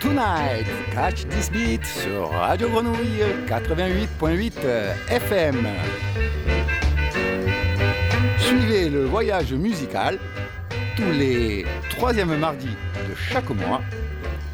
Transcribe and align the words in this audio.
Tonight, 0.00 0.66
catch 0.92 1.26
this 1.28 1.48
beat 1.48 1.84
sur 1.84 2.28
Radio 2.28 2.68
Grenouille 2.68 3.22
88.8 3.46 4.52
FM. 5.10 5.68
Suivez 8.38 8.88
le 8.88 9.04
voyage 9.04 9.52
musical 9.52 10.18
tous 10.96 11.12
les 11.12 11.64
troisièmes 11.90 12.36
mardis 12.36 12.76
de 13.08 13.14
chaque 13.14 13.50
mois 13.50 13.80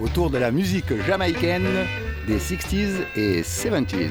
autour 0.00 0.28
de 0.28 0.36
la 0.36 0.50
musique 0.50 0.92
jamaïcaine 1.06 1.86
des 2.26 2.38
60s 2.38 2.98
et 3.16 3.40
70s. 3.40 4.10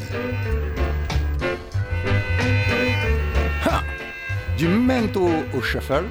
Du 4.57 4.67
mento 4.67 5.29
au 5.53 5.61
shuffle, 5.61 6.05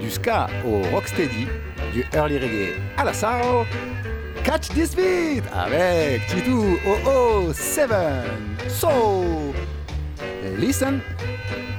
du 0.00 0.08
ska 0.08 0.46
au 0.64 0.80
rocksteady, 0.94 1.48
du 1.94 2.04
early 2.12 2.38
reggae 2.38 2.74
à 2.96 3.04
la 3.04 3.14
soul. 3.14 3.64
Catch 4.42 4.68
this 4.70 4.94
beat 4.94 5.44
avec 5.54 6.26
Titu 6.26 6.76
007. 7.54 7.90
So, 8.68 9.54
listen, 10.58 11.00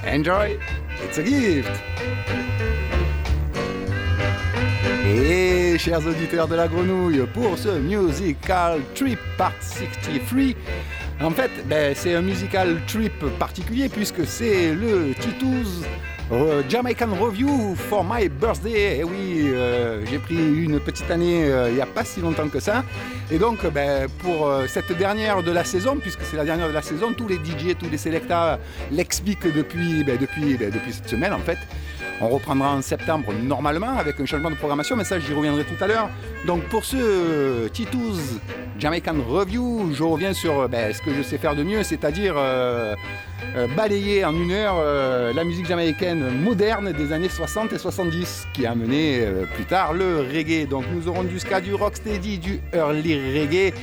enjoy, 0.07 0.57
it's 1.03 1.17
a 1.17 1.23
gift. 1.23 1.69
Et 5.05 5.77
chers 5.77 6.05
auditeurs 6.07 6.47
de 6.47 6.55
la 6.55 6.67
grenouille, 6.67 7.27
pour 7.33 7.57
ce 7.57 7.77
musical 7.77 8.79
trip 8.95 9.19
part 9.37 9.53
63, 9.59 10.55
en 11.21 11.31
fait, 11.31 11.51
ben, 11.67 11.93
c'est 11.95 12.15
un 12.15 12.21
musical 12.21 12.77
trip 12.87 13.13
particulier 13.37 13.89
puisque 13.89 14.25
c'est 14.25 14.73
le 14.73 15.13
Tito's 15.13 15.83
Jamaican 16.67 17.11
Review 17.21 17.75
for 17.75 18.03
my 18.03 18.27
birthday. 18.27 18.99
Eh 18.99 19.03
oui, 19.03 19.43
euh, 19.45 20.03
j'ai 20.09 20.17
pris 20.17 20.35
une 20.35 20.79
petite 20.79 21.09
année 21.11 21.45
euh, 21.45 21.69
il 21.69 21.75
n'y 21.75 21.81
a 21.81 21.85
pas 21.85 22.03
si 22.03 22.19
longtemps 22.19 22.49
que 22.49 22.59
ça. 22.59 22.83
Et 23.31 23.39
donc, 23.39 23.65
ben, 23.73 24.07
pour 24.19 24.51
cette 24.67 24.95
dernière 24.97 25.41
de 25.41 25.51
la 25.51 25.63
saison, 25.63 25.97
puisque 25.97 26.21
c'est 26.21 26.37
la 26.37 26.45
dernière 26.45 26.67
de 26.67 26.73
la 26.73 26.81
saison, 26.81 27.13
tous 27.13 27.27
les 27.27 27.37
DJ, 27.37 27.75
tous 27.77 27.89
les 27.89 27.97
selectas 27.97 28.59
l'expliquent 28.91 29.51
depuis, 29.51 30.03
ben, 30.03 30.17
depuis, 30.17 30.55
ben, 30.57 30.69
depuis 30.69 30.93
cette 30.93 31.09
semaine 31.09 31.33
en 31.33 31.39
fait. 31.39 31.57
On 32.21 32.29
reprendra 32.29 32.71
en 32.71 32.81
septembre 32.81 33.33
normalement 33.43 33.97
avec 33.97 34.19
un 34.21 34.25
changement 34.25 34.49
de 34.49 34.55
programmation, 34.55 34.95
mais 34.95 35.03
ça 35.03 35.19
j'y 35.19 35.33
reviendrai 35.33 35.65
tout 35.65 35.83
à 35.83 35.87
l'heure. 35.87 36.09
Donc 36.45 36.63
pour 36.65 36.85
ce 36.85 37.67
Tito's 37.67 38.39
Jamaican 38.79 39.15
Review, 39.27 39.93
je 39.93 40.03
reviens 40.03 40.33
sur 40.33 40.69
ce 40.71 41.01
que 41.01 41.13
je 41.13 41.21
sais 41.21 41.37
faire 41.37 41.55
de 41.55 41.63
mieux, 41.63 41.83
c'est-à-dire 41.83 42.35
euh, 42.37 42.95
euh, 43.57 43.67
balayer 43.75 44.23
en 44.23 44.33
une 44.33 44.51
heure 44.51 44.75
euh, 44.77 45.33
la 45.33 45.43
musique 45.43 45.65
jamaïcaine 45.65 46.41
moderne 46.41 46.93
des 46.93 47.11
années 47.11 47.29
60 47.29 47.73
et 47.73 47.77
70, 47.77 48.47
qui 48.53 48.65
a 48.65 48.71
amené 48.71 49.25
plus 49.55 49.65
tard 49.65 49.93
le 49.93 50.19
reggae. 50.19 50.67
Donc 50.67 50.85
nous 50.93 51.09
aurons 51.09 51.23
du 51.23 51.35
du 51.63 51.73
rocksteady, 51.73 52.37
du 52.37 52.59
early 52.73 53.14
reggae 53.17 53.73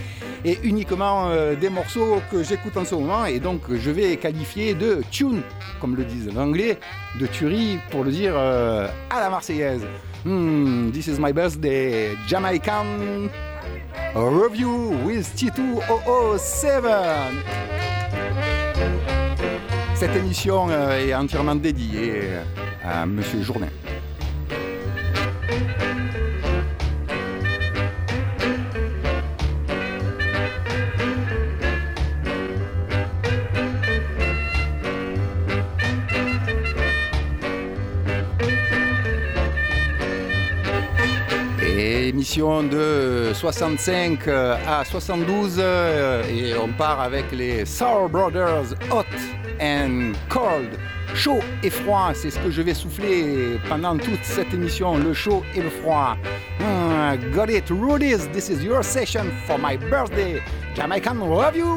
et 0.45 0.59
uniquement 0.65 1.31
des 1.61 1.69
morceaux 1.69 2.21
que 2.31 2.43
j'écoute 2.43 2.77
en 2.77 2.85
ce 2.85 2.95
moment 2.97 3.27
et 3.27 3.39
donc 3.39 3.61
je 3.73 3.91
vais 3.91 4.17
qualifier 4.17 4.75
de 4.75 5.03
tune, 5.11 5.43
comme 5.81 5.95
le 5.95 6.05
disent 6.05 6.35
l'anglais, 6.35 6.79
de 7.21 7.27
tuerie 7.27 7.79
pour 7.91 8.03
le 8.03 8.11
dire 8.11 8.37
à 8.37 9.21
la 9.21 9.31
marseillaise. 9.31 9.83
Hmm, 10.25 10.91
this 10.91 11.07
is 11.07 11.19
my 11.19 11.33
birthday, 11.33 12.17
Jamaican 12.29 13.29
Review 14.15 14.95
with 15.05 15.27
T2007. 15.35 16.83
Cette 19.95 20.17
émission 20.17 20.69
euh, 20.69 20.99
est 20.99 21.15
entièrement 21.15 21.55
dédiée 21.55 22.31
à 22.85 23.07
Monsieur 23.07 23.43
Jourdain. 23.43 23.69
De 42.39 43.31
65 43.35 44.27
euh, 44.27 44.57
à 44.67 44.87
72 44.87 45.57
euh, 45.59 46.23
et 46.31 46.57
on 46.57 46.69
part 46.69 46.99
avec 46.99 47.31
les 47.31 47.67
Sour 47.67 48.09
Brothers 48.09 48.73
Hot 48.91 49.05
and 49.61 50.13
Cold. 50.31 50.79
Chaud 51.15 51.41
et 51.63 51.69
froid, 51.69 52.13
c'est 52.15 52.31
ce 52.31 52.39
que 52.39 52.51
je 52.51 52.63
vais 52.63 52.73
souffler 52.73 53.59
pendant 53.69 53.99
toute 53.99 54.25
cette 54.25 54.55
émission, 54.55 54.97
le 54.97 55.13
chaud 55.13 55.43
et 55.55 55.61
le 55.61 55.69
froid. 55.69 56.17
Ah, 56.63 57.17
got 57.35 57.51
it, 57.51 57.69
Rudy's, 57.69 58.27
this 58.29 58.49
is 58.49 58.65
your 58.65 58.83
session 58.83 59.31
for 59.47 59.59
my 59.59 59.77
birthday. 59.77 60.41
Jamaican 60.75 61.19
Review. 61.21 61.77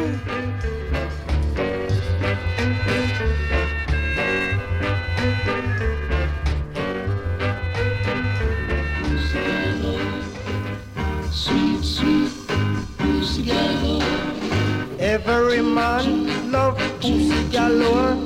Every 15.15 15.61
man 15.61 16.51
love 16.51 16.77
pussy 16.99 17.47
galore. 17.47 18.17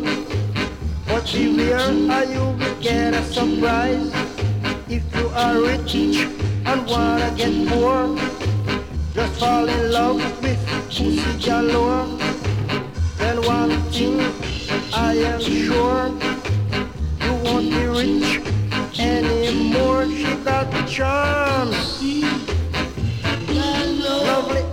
But 1.05 1.31
beware, 1.31 1.77
or 1.77 2.23
you 2.23 2.45
will 2.57 2.81
get 2.81 3.13
a 3.13 3.23
surprise. 3.25 4.11
If 4.89 5.03
you 5.15 5.29
are 5.35 5.61
rich 5.61 5.93
and 5.93 6.87
wanna 6.87 7.31
get 7.37 7.53
poor, 7.67 8.17
just 9.13 9.39
fall 9.39 9.69
in 9.69 9.91
love 9.91 10.17
with 10.41 10.59
pussy 10.87 11.21
galore. 11.37 12.07
Then 13.19 13.37
one 13.43 13.79
thing 13.91 14.19
I 14.91 15.13
am 15.13 15.39
sure, 15.41 16.09
you 17.23 17.33
won't 17.43 17.69
be 17.69 17.85
rich 17.85 18.41
anymore. 18.97 20.07
She 20.07 20.35
got 20.43 20.71
the 20.71 20.81
charms, 20.89 22.01
lovely 23.47 24.68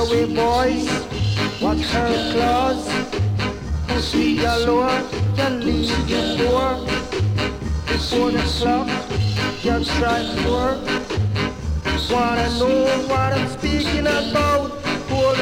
away, 0.00 0.24
boys. 0.34 0.88
Watch 1.60 1.84
her 1.92 2.32
claws. 2.32 2.82
Pussy 3.86 4.36
galore 4.36 5.02
can 5.36 5.60
leave 5.60 5.90
you 6.08 6.22
poor. 6.38 6.74
Before 7.86 8.30
the 8.30 8.44
clock 8.58 8.88
can 9.62 9.84
strike 9.84 10.30
four. 10.42 10.70
Wanna 12.10 12.48
know 12.58 13.06
what 13.08 13.32
I'm 13.38 13.48
speaking 13.48 14.06
about? 14.06 14.82
Pull 15.08 15.36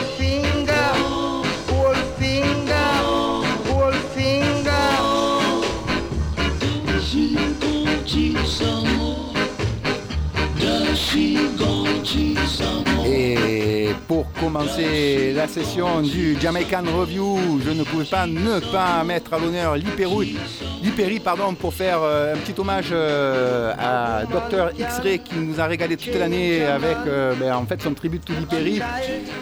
pour 14.09 14.33
commencer 14.41 15.35
la 15.35 15.47
session 15.47 16.01
du 16.01 16.41
Jamaican 16.41 16.83
Review, 16.97 17.61
je 17.63 17.71
ne 17.71 17.85
pouvais 17.85 18.07
pas 18.07 18.27
ne 18.27 18.59
pas 18.59 19.05
mettre 19.05 19.35
à 19.35 19.39
l'honneur 19.39 19.77
Lipéry, 19.77 21.21
pardon, 21.21 21.55
pour 21.55 21.75
faire 21.75 21.99
euh, 22.03 22.35
un 22.35 22.39
petit 22.39 22.59
hommage 22.59 22.89
euh, 22.91 23.75
à 23.79 24.25
Dr 24.25 24.71
X-Ray 24.79 25.19
qui 25.19 25.35
nous 25.37 25.61
a 25.61 25.67
régalé 25.67 25.99
toute 25.99 26.15
l'année 26.15 26.65
avec 26.65 26.97
euh, 27.07 27.35
ben, 27.39 27.55
en 27.55 27.67
fait 27.67 27.83
son 27.83 27.93
tribut 27.93 28.19
to 28.21 28.33
Lipéry. 28.33 28.81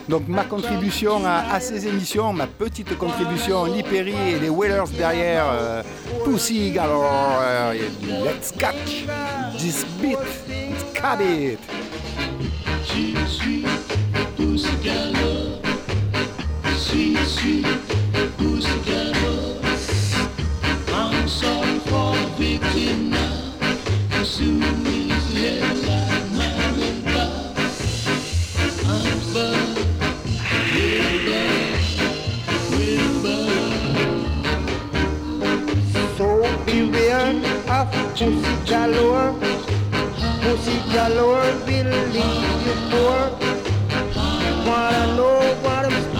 Donc 0.09 0.27
ma 0.27 0.43
contribution 0.43 1.23
à, 1.25 1.61
ces 1.61 1.87
émissions, 1.87 2.33
ma 2.33 2.49
petite 2.49 2.99
contribution 2.99 3.67
Lipéry 3.67 4.15
et 4.35 4.41
les 4.41 4.49
Whalers 4.49 4.89
derrière 4.99 5.45
Pussy 6.25 6.73
Galore. 6.73 7.41
let's 8.25 8.51
catch 8.51 9.07
this 9.57 9.87
beat, 10.01 10.19
let's 10.49 10.85
cut 10.93 11.21
it. 11.21 11.61
Galore 40.97 41.53
will 41.67 41.93
leave 42.15 42.67
you 42.67 42.75
poor. 42.91 43.21
Wanna 44.67 45.05
know 45.17 45.39
what 45.63 45.85
I'm 45.93 46.16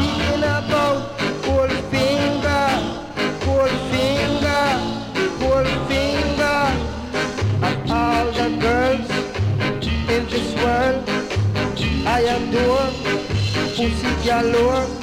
galore. 14.27 14.87
Oh, 14.89 14.96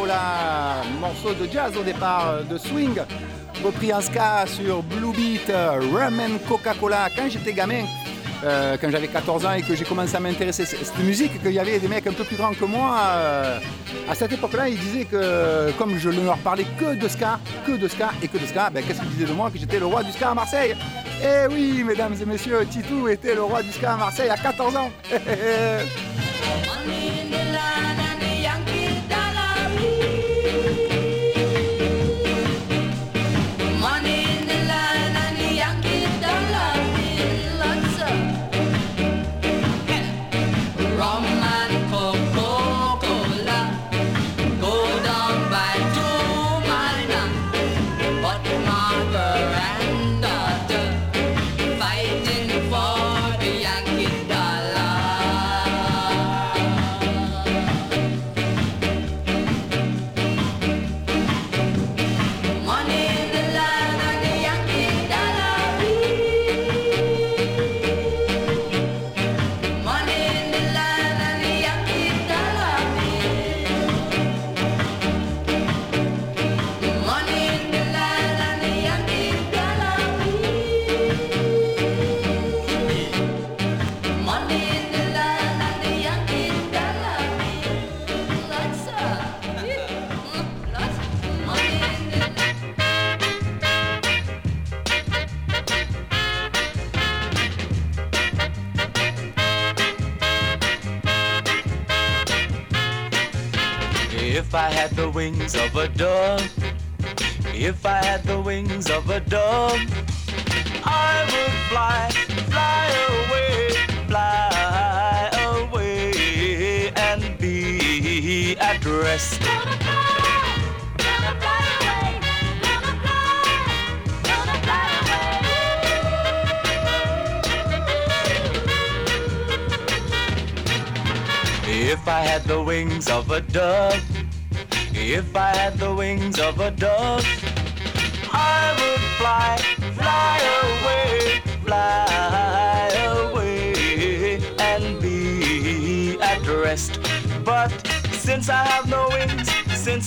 Coca-Cola, 0.00 0.82
morceau 0.98 1.34
de 1.34 1.46
jazz 1.50 1.76
au 1.76 1.82
départ, 1.82 2.28
euh, 2.28 2.42
de 2.42 2.56
swing, 2.56 2.94
repris 3.62 3.92
en 3.92 4.00
ska 4.00 4.46
sur 4.46 4.82
Blue 4.82 5.12
Beat, 5.12 5.50
euh, 5.50 5.78
Rum 5.92 6.18
and 6.20 6.38
Coca-Cola. 6.48 7.08
Quand 7.14 7.28
j'étais 7.28 7.52
gamin, 7.52 7.84
euh, 8.44 8.78
quand 8.80 8.90
j'avais 8.90 9.08
14 9.08 9.44
ans 9.44 9.52
et 9.52 9.60
que 9.62 9.74
j'ai 9.74 9.84
commencé 9.84 10.16
à 10.16 10.20
m'intéresser 10.20 10.62
à 10.62 10.66
cette 10.66 10.98
musique, 11.00 11.42
qu'il 11.42 11.52
y 11.52 11.58
avait 11.58 11.78
des 11.78 11.88
mecs 11.88 12.06
un 12.06 12.12
peu 12.12 12.24
plus 12.24 12.36
grands 12.36 12.54
que 12.54 12.64
moi, 12.64 12.96
à 14.08 14.14
cette 14.14 14.32
époque-là, 14.32 14.70
ils 14.70 14.78
disaient 14.78 15.04
que 15.04 15.70
comme 15.72 15.98
je 15.98 16.08
ne 16.08 16.24
leur 16.24 16.38
parlais 16.38 16.64
que 16.78 16.94
de 16.94 17.08
ska, 17.08 17.38
que 17.66 17.72
de 17.72 17.88
ska 17.88 18.10
et 18.22 18.28
que 18.28 18.38
de 18.38 18.46
ska, 18.46 18.70
ben, 18.70 18.82
qu'est-ce 18.82 19.00
qu'ils 19.00 19.10
disaient 19.10 19.26
de 19.26 19.32
moi? 19.32 19.50
Que 19.50 19.58
j'étais 19.58 19.78
le 19.78 19.86
roi 19.86 20.02
du 20.02 20.12
ska 20.12 20.30
à 20.30 20.34
Marseille. 20.34 20.74
Eh 21.22 21.46
oui, 21.52 21.84
mesdames 21.84 22.16
et 22.20 22.24
messieurs, 22.24 22.66
Titou 22.70 23.06
était 23.08 23.34
le 23.34 23.42
roi 23.42 23.62
du 23.62 23.72
ska 23.72 23.92
à 23.92 23.96
Marseille 23.98 24.30
à 24.30 24.38
14 24.38 24.76
ans. 24.76 24.90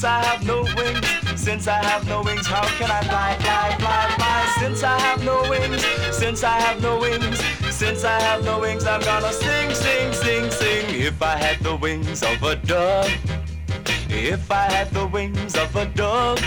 since 0.03 0.12
I 0.12 0.25
have 0.25 0.45
no 0.45 0.63
wings, 0.75 1.41
since 1.41 1.65
I 1.65 1.81
have 1.81 2.05
no 2.10 2.22
wings, 2.24 2.45
how 2.45 2.67
can 2.77 2.91
I 2.91 3.01
fly, 3.03 3.38
fly, 3.39 3.74
fly, 3.79 4.15
fly? 4.17 4.55
Since 4.60 4.83
I 4.83 5.00
have 5.00 5.24
no 5.24 5.50
wings, 5.50 5.81
since 6.12 6.43
I 6.43 6.60
have 6.60 6.81
no 6.81 7.00
wings, 7.00 7.39
since 7.74 8.03
I 8.03 8.19
have 8.19 8.43
no 8.43 8.60
wings, 8.60 8.86
I'm 8.86 9.00
gonna 9.00 9.31
sing, 9.31 9.74
sing, 9.74 10.12
sing, 10.12 10.51
sing. 10.51 10.89
If 10.89 11.22
I 11.22 11.38
had 11.38 11.60
the 11.60 11.77
wings 11.77 12.22
of 12.22 12.43
a 12.43 12.57
dove. 12.57 13.13
If 14.10 14.51
I 14.51 14.69
had 14.69 14.91
the 14.91 15.07
wings 15.07 15.55
of 15.55 15.74
a 15.77 15.86
dove, 15.86 16.39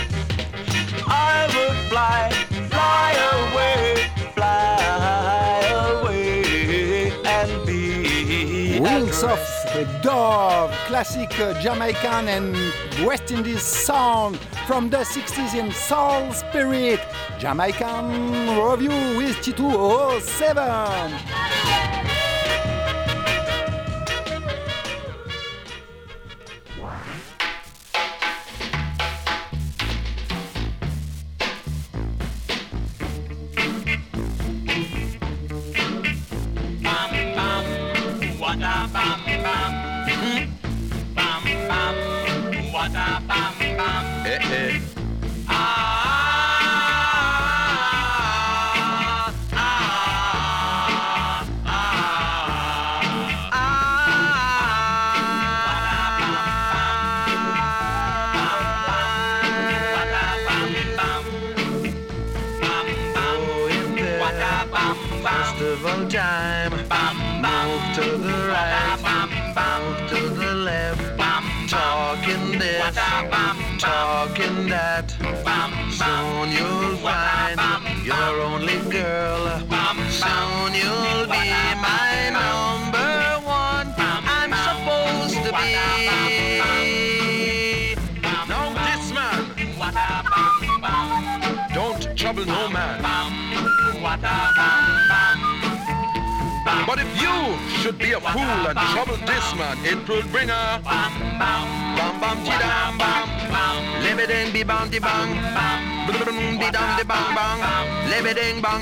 I 1.07 1.47
would 1.55 1.77
fly, 1.89 2.29
fly 2.69 3.09
away, 3.33 4.05
fly 4.35 5.63
away 5.97 7.11
and 7.25 7.65
be. 7.65 8.79
Wings 8.79 9.23
of 9.23 9.39
a 9.73 9.85
Dove, 10.01 10.73
classic 10.87 11.37
uh, 11.41 11.53
Jamaican 11.61 12.29
and 12.29 12.55
West 13.05 13.29
Indies 13.29 13.61
sound 13.61 14.37
from 14.65 14.89
the 14.89 14.99
60s 14.99 15.53
in 15.53 15.69
soul 15.73 16.31
spirit. 16.31 17.01
Jamaican 17.39 18.57
Review 18.57 19.17
with 19.17 19.37
oh 19.43 19.51
two 19.51 19.69
o 19.69 20.19
seven. 20.19 21.66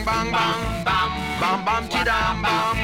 Bang 0.03 0.31
bang 0.31 0.83
bang, 0.83 1.11
bam 1.39 1.65
bam 1.65 1.83
ti 1.87 1.99
dam 2.03 2.41
bam. 2.41 2.74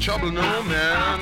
Trouble 0.00 0.30
no 0.30 0.62
man. 0.62 1.20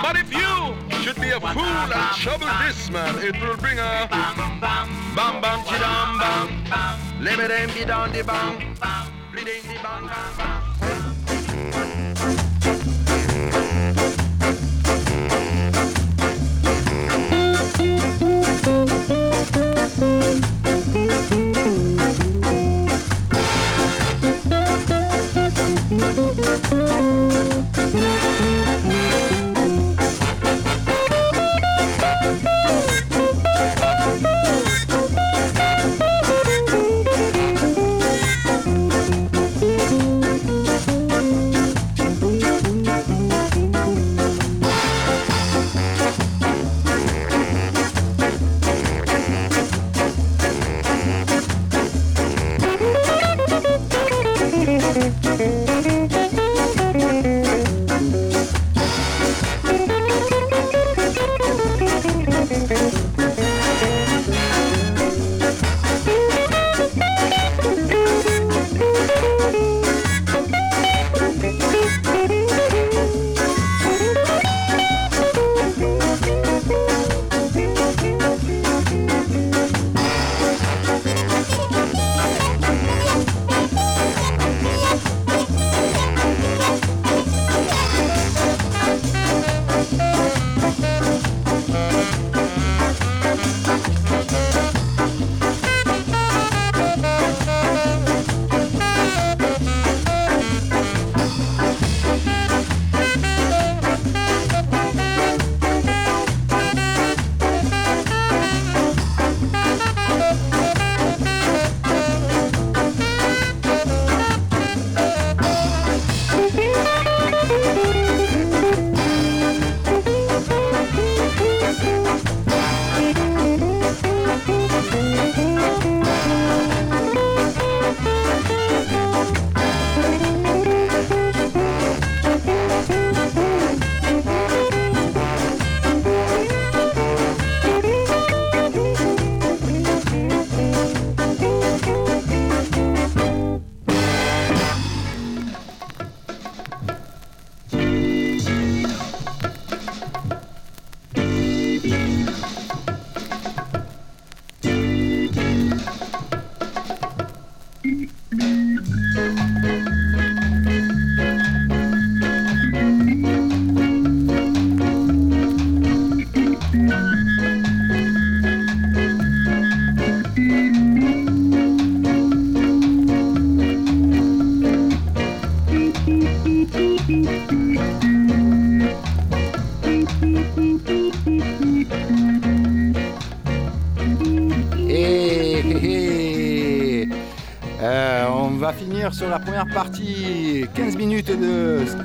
But 0.00 0.16
if 0.16 0.32
you 0.32 0.76
should 1.02 1.20
be 1.20 1.30
a 1.30 1.40
fool 1.40 1.64
and 1.64 2.16
trouble 2.16 2.46
this 2.64 2.88
man, 2.88 3.18
it 3.18 3.34
will 3.42 3.56
bring 3.56 3.80
a 3.80 4.06
bam 4.08 5.40
bam 5.40 5.60
chidam 5.64 6.18
bam, 6.20 7.24
limit 7.24 7.50
and 7.50 7.74
be 7.74 7.84
down 7.84 8.12
the 8.12 8.22
bang, 8.22 8.76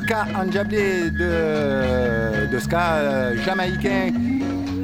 ska 0.04 0.26
de, 0.46 1.10
de 2.52 2.60
ska 2.60 3.36
jamaïcain, 3.46 4.12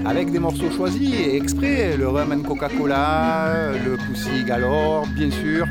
avec 0.05 0.31
des 0.31 0.39
morceaux 0.39 0.71
choisis 0.71 1.13
et 1.13 1.35
exprès, 1.35 1.97
le 1.97 2.07
rum 2.07 2.31
and 2.31 2.47
Coca-Cola, 2.47 3.71
le 3.85 3.97
Pussy 3.97 4.43
Galore, 4.45 5.05
bien 5.15 5.29
sûr. 5.29 5.67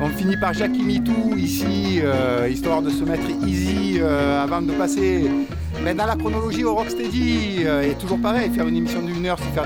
On 0.00 0.08
finit 0.08 0.36
par 0.36 0.54
Jackie 0.54 0.82
Mitou 0.82 1.36
ici, 1.36 2.00
euh, 2.02 2.48
histoire 2.50 2.82
de 2.82 2.90
se 2.90 3.04
mettre 3.04 3.28
easy 3.46 3.98
euh, 4.00 4.42
avant 4.42 4.62
de 4.62 4.72
passer 4.72 5.28
Mais 5.84 5.92
dans 5.92 6.06
la 6.06 6.16
chronologie 6.16 6.64
au 6.64 6.74
Rocksteady, 6.74 7.64
euh, 7.64 7.82
est 7.82 7.98
toujours 7.98 8.20
pareil, 8.20 8.50
faire 8.50 8.68
une 8.68 8.76
émission 8.76 9.00
c'est 9.04 9.07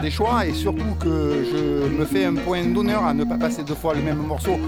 des 0.01 0.11
choix, 0.11 0.47
et 0.47 0.53
surtout 0.53 0.95
que 0.99 1.45
je 1.53 1.89
me 1.89 2.05
fais 2.05 2.25
un 2.25 2.35
point 2.35 2.65
d'honneur 2.65 3.05
à 3.05 3.15
ne 3.15 3.25
pas 3.25 3.37
passer 3.37 3.63
deux 3.63 3.75
fois 3.75 3.95
le 3.95 4.03
même 4.03 4.19
morceau 4.19 4.59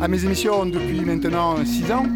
à 0.00 0.08
mes 0.08 0.24
émissions 0.24 0.66
depuis 0.66 1.00
maintenant 1.00 1.56
six 1.64 1.90
ans. 1.90 2.06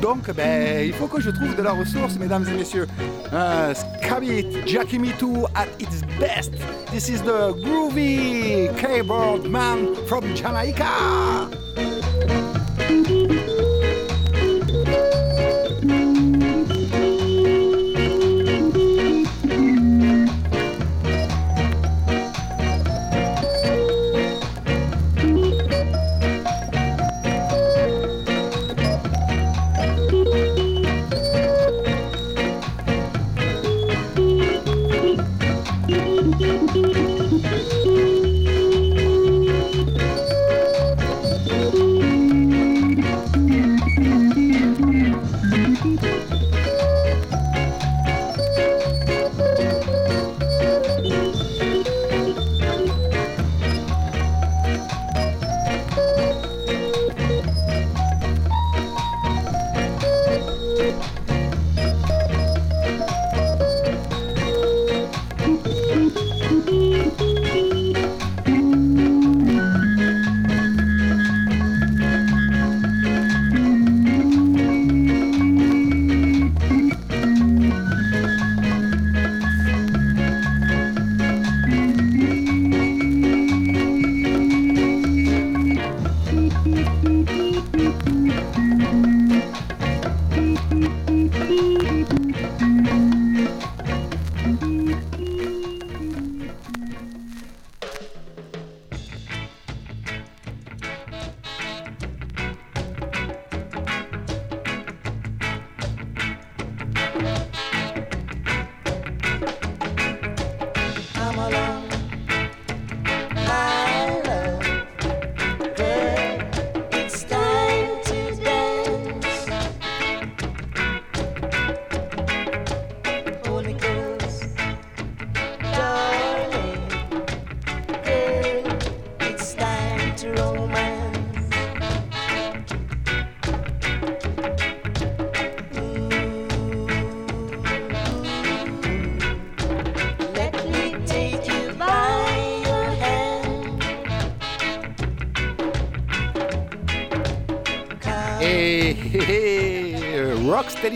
Donc, 0.00 0.30
ben, 0.32 0.86
il 0.86 0.92
faut 0.92 1.08
que 1.08 1.20
je 1.20 1.30
trouve 1.30 1.56
de 1.56 1.62
la 1.62 1.72
ressource, 1.72 2.16
mesdames 2.18 2.46
et 2.48 2.56
messieurs. 2.56 2.86
Uh, 3.32 3.74
Scabit, 3.74 4.46
Jackie 4.64 4.98
Me 4.98 5.10
Too 5.18 5.46
at 5.56 5.66
its 5.80 6.02
best. 6.20 6.52
This 6.92 7.08
is 7.08 7.20
the 7.22 7.52
groovy 7.64 8.68
keyboard 8.78 9.50
man 9.50 9.94
from 10.06 10.22
Jamaica. 10.36 11.48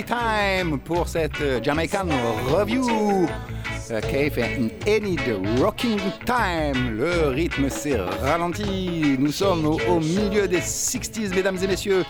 Time 0.01 0.79
pour 0.79 1.07
cette 1.07 1.39
euh, 1.43 1.61
Jamaican 1.63 2.07
Review 2.49 3.29
euh, 3.91 4.01
fait 4.01 4.57
une 4.57 4.71
Any 4.87 5.19
Rocking 5.61 5.99
Time. 6.25 6.97
Le 6.97 7.29
rythme 7.29 7.69
s'est 7.69 7.99
ralenti. 8.23 9.17
Nous 9.19 9.33
sommes 9.33 9.67
au, 9.67 10.01
milieu 10.01 10.49
des 10.49 10.61
60s, 10.61 11.35
mesdames 11.35 11.59
et 11.63 11.67
messieurs, 11.67 12.05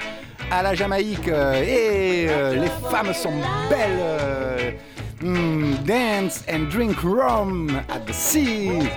à 0.53 0.63
la 0.63 0.77
Jamaïque. 0.77 1.27
Euh, 1.27 2.55
et 2.55 2.61
les 2.61 2.71
femmes 2.89 3.13
sont 3.13 3.35
belles. 3.69 4.77
Hmm, 5.21 5.75
dance 5.85 6.45
and 6.49 6.69
drink 6.71 7.03
rum 7.03 7.69
at 7.89 8.07
the 8.07 8.13
sea. 8.13 8.89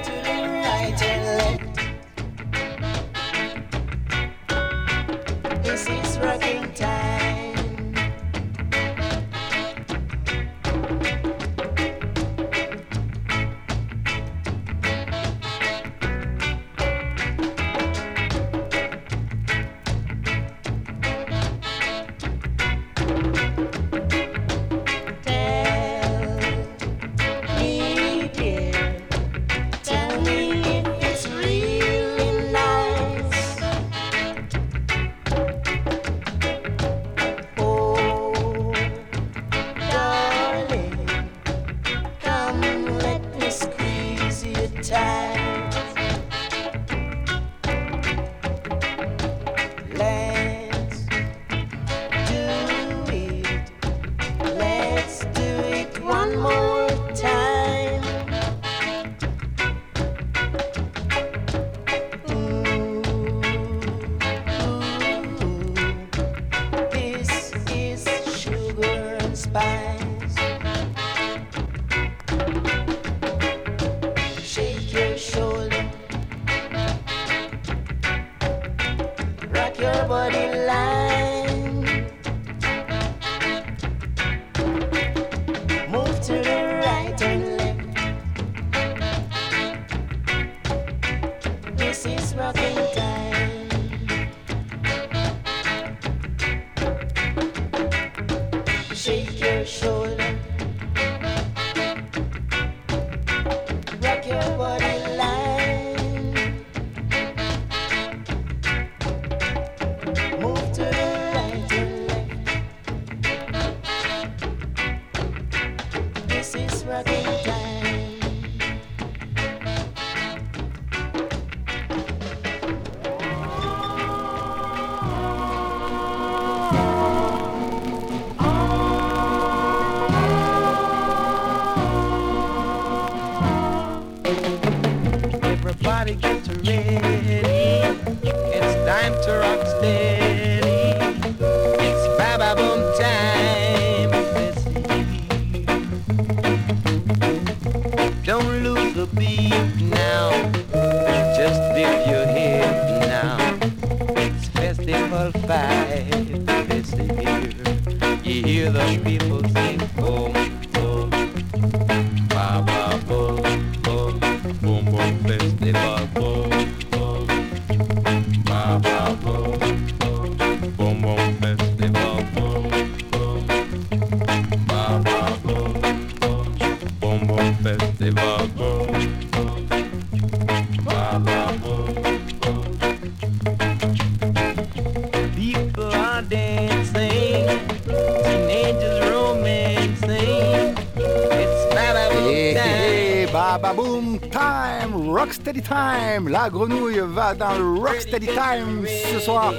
Rocksteady 195.25 195.63
Time. 195.63 196.29
La 196.29 196.51
grenouille 196.51 197.01
va 197.03 197.33
dans 197.33 197.57
le 197.57 197.79
Rocksteady 197.79 198.27
Time 198.27 198.85
ce 199.11 199.19
soir. 199.19 199.53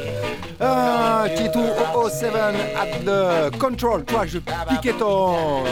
Euh, 0.61 1.29
Titou 1.37 1.65
007 2.09 2.33
at 2.37 3.01
the 3.05 3.59
control. 3.59 4.05
Toi, 4.05 4.27
je 4.27 4.39
piquais 4.39 4.93
ton, 4.93 5.65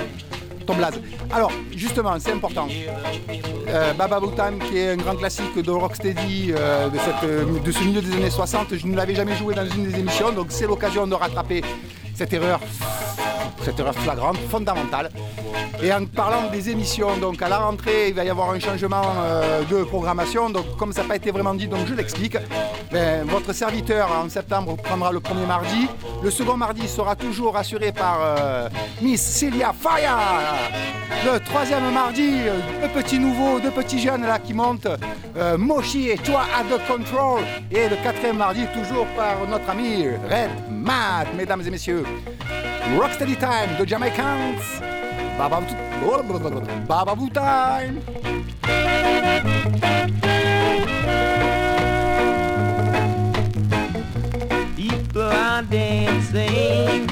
ton 0.66 0.74
blaze. 0.74 1.00
Alors, 1.32 1.52
justement, 1.76 2.16
c'est 2.18 2.32
important. 2.32 2.66
Euh, 3.68 3.92
Baba 3.92 4.18
Time, 4.34 4.58
qui 4.68 4.78
est 4.78 4.90
un 4.90 4.96
grand 4.96 5.14
classique 5.14 5.56
de 5.56 5.70
Rocksteady 5.70 6.54
euh, 6.58 6.88
de, 6.88 7.60
de 7.60 7.72
ce 7.72 7.84
milieu 7.84 8.02
des 8.02 8.14
années 8.16 8.30
60, 8.30 8.74
je 8.74 8.86
ne 8.88 8.96
l'avais 8.96 9.14
jamais 9.14 9.36
joué 9.36 9.54
dans 9.54 9.64
une 9.64 9.88
des 9.92 10.00
émissions, 10.00 10.32
donc 10.32 10.46
c'est 10.48 10.66
l'occasion 10.66 11.06
de 11.06 11.14
rattraper 11.14 11.62
cette 12.16 12.32
erreur 12.32 12.58
cette 13.64 13.80
erreur 13.80 13.94
flagrante, 13.94 14.36
fondamentale. 14.50 15.10
Et 15.82 15.92
en 15.92 16.06
parlant 16.06 16.50
des 16.50 16.70
émissions, 16.70 17.16
donc 17.18 17.42
à 17.42 17.48
la 17.50 17.58
rentrée, 17.58 18.08
il 18.08 18.14
va 18.14 18.24
y 18.24 18.30
avoir 18.30 18.50
un 18.50 18.58
changement 18.58 19.02
euh, 19.18 19.62
de 19.64 19.84
programmation. 19.84 20.48
Donc 20.48 20.76
comme 20.78 20.92
ça 20.92 21.02
n'a 21.02 21.08
pas 21.08 21.16
été 21.16 21.30
vraiment 21.30 21.52
dit, 21.52 21.66
donc 21.66 21.86
je 21.86 21.94
l'explique. 21.94 22.38
Ben, 22.90 23.26
votre 23.26 23.52
serviteur 23.52 24.08
en 24.10 24.28
septembre 24.28 24.76
prendra 24.76 25.12
le 25.12 25.20
premier 25.20 25.44
mardi. 25.44 25.88
Le 26.22 26.30
second 26.30 26.56
mardi 26.56 26.88
sera 26.88 27.16
toujours 27.16 27.56
assuré 27.56 27.92
par 27.92 28.18
euh, 28.22 28.68
Miss 29.02 29.20
Celia 29.20 29.74
Faya. 29.78 30.16
Le 31.24 31.38
troisième 31.40 31.92
mardi, 31.92 32.30
euh, 32.32 32.58
deux 32.80 33.02
petits 33.02 33.18
nouveaux, 33.18 33.60
deux 33.60 33.70
petits 33.70 33.98
jeunes 33.98 34.22
là 34.22 34.38
qui 34.38 34.54
montent, 34.54 34.88
Moshi 35.58 36.10
et 36.10 36.16
toi 36.16 36.44
à 36.56 36.62
The 36.62 36.80
Control. 36.86 37.42
Et 37.70 37.88
le 37.88 37.96
quatrième 37.96 38.38
mardi, 38.38 38.66
toujours 38.72 39.06
par 39.16 39.36
notre 39.50 39.68
ami 39.68 40.06
Red 40.30 40.50
Matt, 40.70 41.26
mesdames 41.36 41.62
et 41.66 41.70
messieurs. 41.70 42.04
Rocksteady 42.96 43.36
Time, 43.36 43.76
The 43.78 43.86
Jamaicans. 43.86 45.03
Baba, 45.36 45.60
Baba 46.86 47.16
Boo 47.16 47.28
Time. 47.30 48.00
People 54.76 55.22
are 55.22 55.62
dancing, 55.62 57.08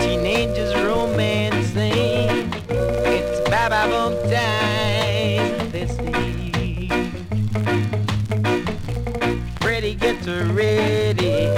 teenagers 0.00 0.74
romancing. 0.76 2.52
It's 2.68 3.50
Baba 3.50 3.88
Boom 3.90 4.14
time. 4.30 5.72
Let's 5.72 5.96
see. 5.96 6.88
Ready, 9.66 9.94
get 9.96 10.24
ready. 10.54 11.48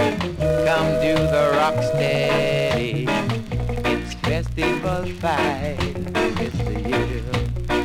Come 0.64 0.88
do 1.02 1.14
the 1.14 1.52
rock 1.58 1.82
steady. 1.82 3.06
It's 3.84 4.14
festival 4.14 5.04
fight. 5.20 5.97
It's 6.40 6.56
the 6.58 6.80
year. 6.80 7.08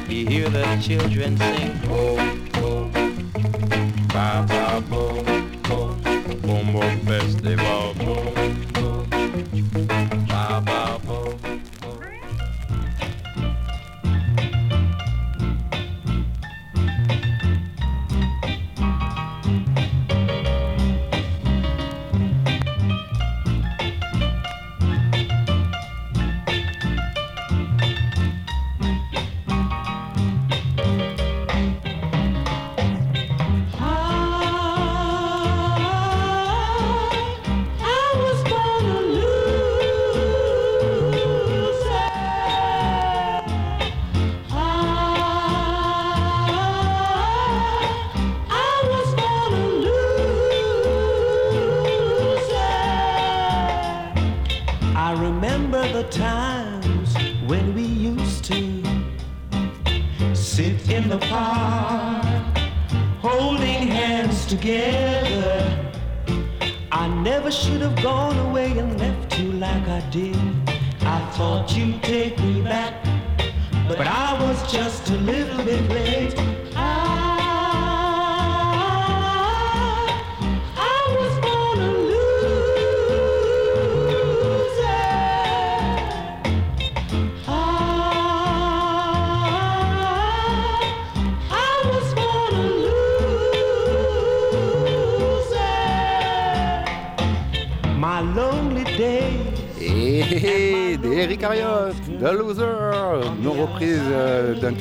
You 0.08 0.28
hear 0.28 0.50
the 0.50 0.80
children 0.80 1.38
sing. 1.38 1.72
Boom, 1.88 2.50
boom. 2.52 2.92
Ba 4.10 4.46
ba 4.48 4.84
boom, 4.90 5.26
boom. 5.64 6.02
Boom 6.42 6.74
boom 6.74 7.00
festival. 7.00 7.94
Boom, 7.96 8.73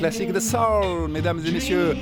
classique 0.03 0.33
de 0.33 0.41
soul, 0.41 1.09
mesdames 1.09 1.41
et 1.47 1.53
messieurs. 1.53 1.97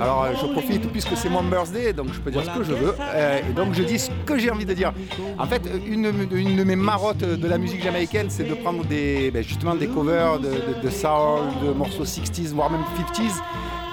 Alors 0.00 0.24
euh, 0.24 0.32
je 0.40 0.46
profite 0.52 0.90
puisque 0.90 1.16
c'est 1.16 1.28
mon 1.28 1.44
birthday, 1.44 1.92
donc 1.92 2.08
je 2.12 2.18
peux 2.18 2.32
dire 2.32 2.42
ce 2.42 2.50
que 2.58 2.64
je 2.64 2.72
veux. 2.72 2.94
euh, 3.00 3.38
et 3.48 3.52
donc 3.52 3.74
je 3.74 3.84
dis 3.84 4.00
ce 4.00 4.10
que 4.26 4.36
j'ai 4.36 4.50
envie 4.50 4.64
de 4.64 4.74
dire. 4.74 4.92
En 5.38 5.46
fait, 5.46 5.62
une, 5.86 6.10
de 6.10 6.64
mes 6.64 6.74
marottes 6.74 7.18
de 7.44 7.46
la 7.48 7.56
musique 7.58 7.80
jamaïcaine, 7.84 8.28
c'est 8.28 8.42
de 8.42 8.54
prendre 8.54 8.84
des, 8.86 9.30
ben, 9.30 9.44
justement 9.44 9.76
des 9.76 9.86
covers 9.86 10.40
de, 10.40 10.48
de- 10.48 10.80
de 10.82 10.90
soul, 10.90 11.42
de 11.64 11.72
morceaux 11.72 12.04
60s, 12.04 12.52
voire 12.54 12.70
même 12.70 12.82
50s, 12.98 13.36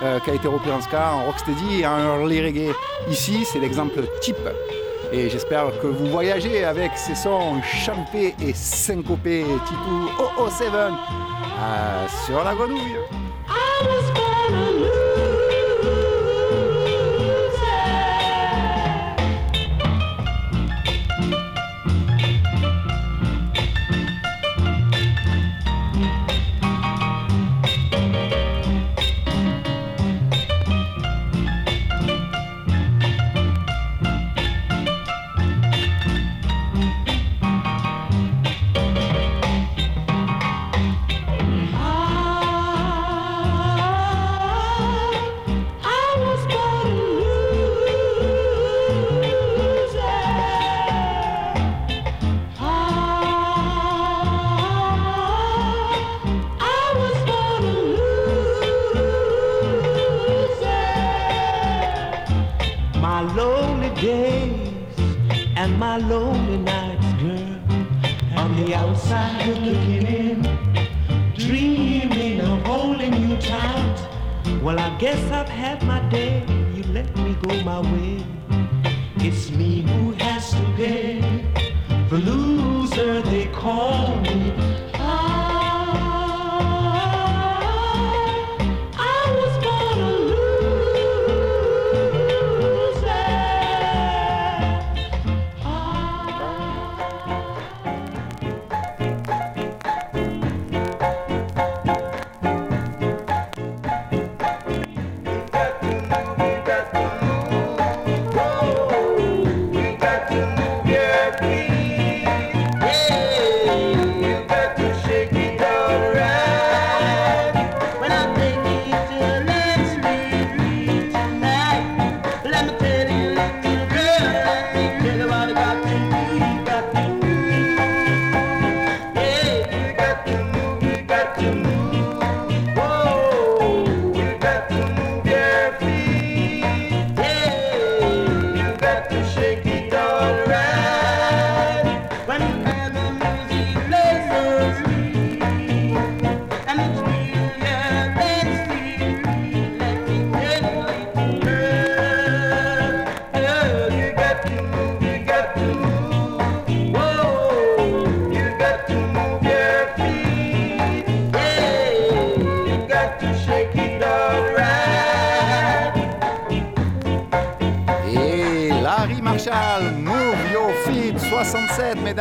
euh, 0.02 0.20
qui 0.22 0.32
a 0.32 0.34
été 0.34 0.48
repris 0.48 0.72
en 0.72 0.82
ska, 0.82 1.14
en 1.14 1.26
rocksteady 1.28 1.82
et 1.82 1.86
en 1.86 2.00
early 2.20 2.42
reggae. 2.42 2.72
Ici, 3.12 3.46
c'est 3.46 3.60
l'exemple 3.60 4.02
type. 4.22 4.38
Et 5.14 5.30
j'espère 5.30 5.66
que 5.82 5.88
vous 5.88 6.08
voyagez 6.08 6.64
avec 6.64 6.94
ces 6.96 7.14
sons 7.14 7.62
champés 7.86 8.34
et 8.44 8.54
syncopés. 8.56 9.46
Titou 9.68 10.50
007 10.50 10.68
euh, 10.74 12.08
sur 12.26 12.44
la 12.44 12.56
grenouille. 12.56 12.96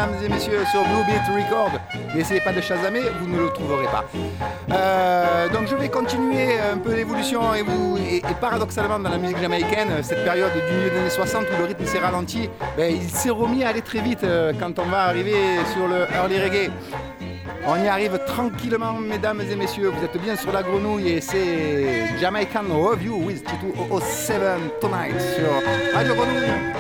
Mesdames 0.07 0.25
et 0.25 0.29
messieurs, 0.29 0.65
sur 0.71 0.83
Blue 0.85 1.05
Beat 1.05 1.45
Record. 1.45 1.73
N'essayez 2.15 2.41
pas 2.41 2.53
de 2.53 2.61
chasamer, 2.61 3.03
vous 3.21 3.27
ne 3.29 3.39
le 3.39 3.49
trouverez 3.51 3.87
pas. 3.87 4.05
Euh, 4.73 5.49
donc 5.49 5.67
je 5.69 5.75
vais 5.75 5.89
continuer 5.89 6.59
un 6.59 6.79
peu 6.79 6.95
l'évolution 6.95 7.55
et, 7.55 7.63
vous, 7.63 7.99
et, 7.99 8.23
paradoxalement 8.41 8.99
dans 8.99 9.11
la 9.11 9.19
musique 9.19 9.39
jamaïcaine, 9.39 10.03
cette 10.03 10.25
période 10.25 10.53
du 10.53 10.75
milieu 10.75 10.91
des 10.91 10.99
années 10.99 11.11
60 11.11 11.45
où 11.45 11.59
le 11.59 11.65
rythme 11.67 11.85
s'est 11.85 11.99
ralenti, 11.99 12.49
ben, 12.77 12.95
il 12.95 13.11
s'est 13.11 13.31
remis 13.31 13.65
à 13.65 13.69
aller 13.69 13.83
très 13.83 14.01
vite 14.01 14.25
euh, 14.25 14.53
quand 14.59 14.79
on 14.79 14.87
va 14.87 15.05
arriver 15.05 15.35
sur 15.75 15.87
le 15.87 16.07
early 16.15 16.41
reggae. 16.41 16.71
On 17.67 17.77
y 17.77 17.89
arrive 17.89 18.19
tranquillement, 18.27 18.95
mesdames 18.95 19.43
et 19.43 19.55
messieurs. 19.57 19.91
Vous 19.91 20.05
êtes 20.05 20.17
bien 20.23 20.35
sur 20.35 20.51
la 20.51 20.63
grenouille 20.63 21.09
et 21.09 21.21
c'est 21.21 22.19
Jamaican 22.19 22.65
Review 22.71 23.17
with 23.17 23.45
Titu 23.45 23.73
007 24.01 24.81
tonight 24.81 25.21
sur 25.21 25.95
Radio 25.95 26.15
Grenouille. 26.15 26.71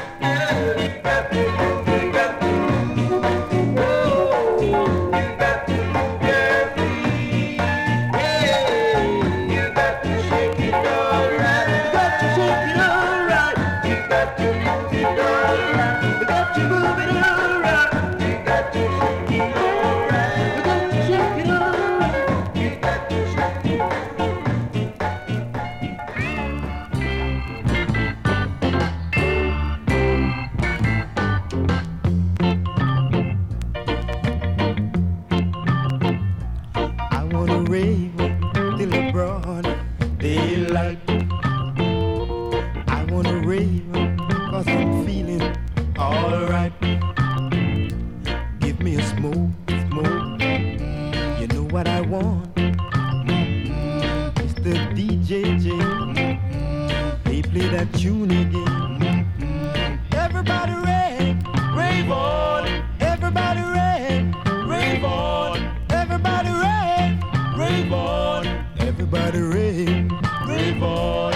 Tune 57.92 58.30
again. 58.30 60.00
Everybody 60.12 60.72
rave, 60.72 61.36
rave 61.76 62.10
on. 62.10 62.66
Everybody 63.00 63.60
rave, 63.60 64.34
rave 64.68 65.04
on. 65.04 65.58
Everybody 65.90 66.50
rave, 66.50 67.58
rave 67.58 67.92
on. 67.92 68.46
Everybody 68.78 69.40
rave, 69.40 70.10
rave 70.46 70.82
on. 70.82 71.29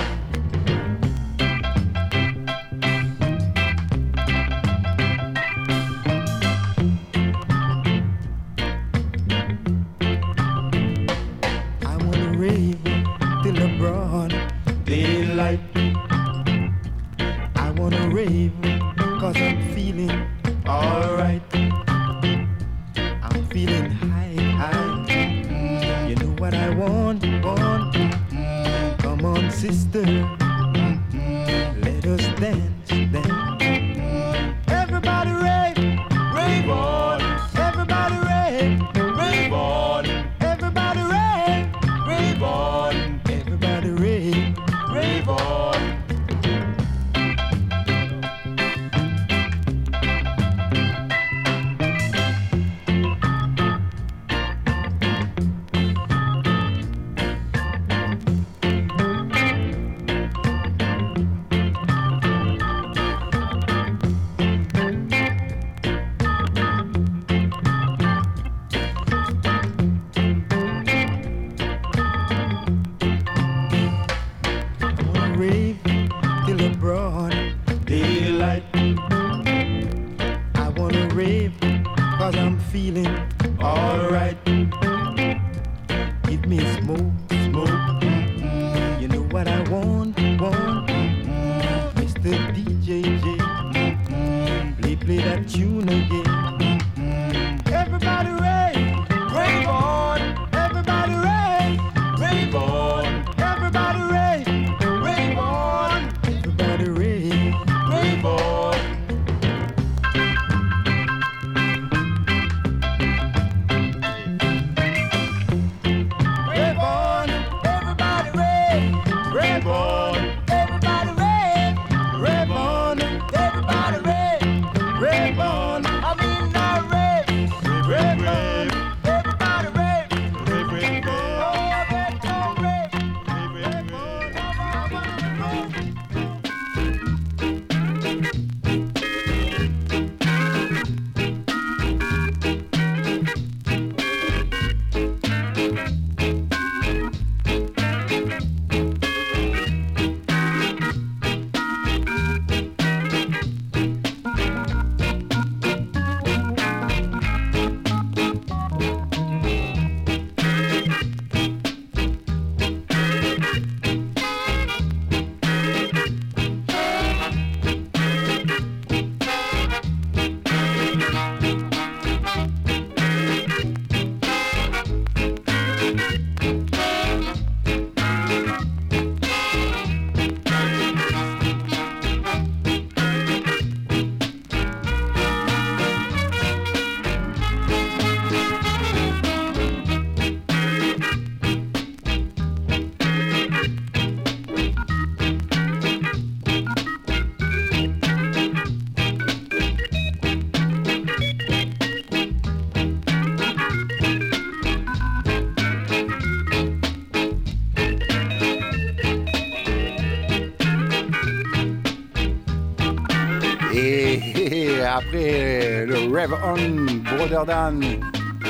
Après 214.95 215.85
le 215.87 215.95
Rev 215.95 216.33
On 216.45 217.17
Brother 217.17 217.45
Dan, 217.45 217.83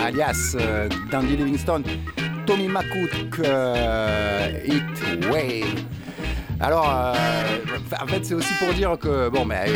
alias 0.05 0.55
euh, 0.61 0.89
Dandy 1.11 1.37
Livingstone, 1.37 1.83
Tommy 2.47 2.69
McCook, 2.69 3.41
euh, 3.45 4.51
It 4.67 5.25
Wave. 5.31 5.85
Alors, 6.61 6.89
euh, 6.89 7.15
en 8.01 8.07
fait, 8.07 8.25
c'est 8.25 8.35
aussi 8.35 8.53
pour 8.59 8.75
dire 8.75 8.97
que, 8.99 9.29
bon, 9.31 9.47
ben, 9.47 9.67
euh, 9.67 9.75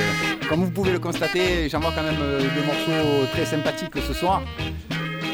comme 0.49 0.65
vous 0.65 0.71
pouvez 0.71 0.93
le 0.93 0.99
constater, 0.99 1.69
j'envoie 1.69 1.93
quand 1.95 2.03
même 2.03 2.17
des 2.17 2.67
morceaux 2.67 3.27
très 3.33 3.47
sympathiques 3.47 3.97
ce 4.07 4.13
soir. 4.13 4.43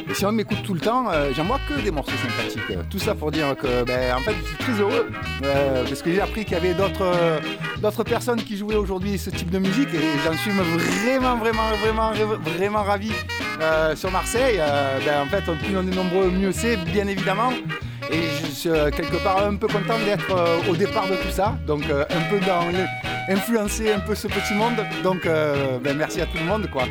Et 0.08 0.14
si 0.14 0.26
on 0.26 0.32
m'écoute 0.32 0.62
tout 0.62 0.74
le 0.74 0.80
temps, 0.80 1.10
euh, 1.10 1.30
j'envoie 1.34 1.58
que 1.68 1.80
des 1.80 1.90
morceaux 1.90 2.12
sympathiques. 2.12 2.78
Tout 2.90 2.98
ça 2.98 3.14
pour 3.14 3.30
dire 3.30 3.56
que, 3.56 3.84
ben, 3.84 4.14
en 4.14 4.20
fait, 4.20 4.34
je 4.42 4.48
suis 4.48 4.56
très 4.56 4.72
heureux 4.80 5.10
euh, 5.44 5.84
parce 5.84 6.02
que 6.02 6.12
j'ai 6.12 6.20
appris 6.20 6.44
qu'il 6.44 6.54
y 6.54 6.56
avait 6.56 6.74
d'autres, 6.74 7.02
euh, 7.02 7.40
d'autres 7.80 8.04
personnes 8.04 8.42
qui 8.42 8.56
jouaient 8.56 8.76
aujourd'hui 8.76 9.18
ce 9.18 9.30
type 9.30 9.50
de 9.50 9.58
musique 9.58 9.88
et 9.94 10.00
j'en 10.24 10.36
suis 10.36 10.50
vraiment, 10.50 11.36
vraiment, 11.36 11.70
vraiment, 11.82 12.12
vraiment 12.42 12.82
ravi. 12.82 13.12
Euh, 13.60 13.94
sur 13.94 14.10
Marseille, 14.10 14.60
ben, 15.06 15.22
en 15.22 15.26
fait, 15.26 15.42
plus 15.42 15.76
on 15.76 15.86
est 15.86 15.94
nombreux, 15.94 16.28
mieux 16.30 16.52
c'est, 16.52 16.76
bien 16.76 17.06
évidemment. 17.06 17.52
Et 18.10 18.22
je 18.42 18.50
suis 18.50 18.70
quelque 18.94 19.22
part 19.22 19.46
un 19.46 19.56
peu 19.56 19.66
content 19.66 19.98
d'être 20.04 20.68
au 20.68 20.76
départ 20.76 21.06
de 21.06 21.14
tout 21.14 21.30
ça, 21.30 21.56
donc 21.66 21.84
un 21.84 22.30
peu 22.30 22.38
dans 22.40 22.66
influencer 23.28 23.92
un 23.92 24.00
peu 24.00 24.14
ce 24.14 24.26
petit 24.28 24.54
monde. 24.54 24.84
Donc 25.02 25.24
ben, 25.24 25.96
merci 25.96 26.20
à 26.20 26.26
tout 26.26 26.36
le 26.36 26.44
monde 26.44 26.68
quoi. 26.70 26.84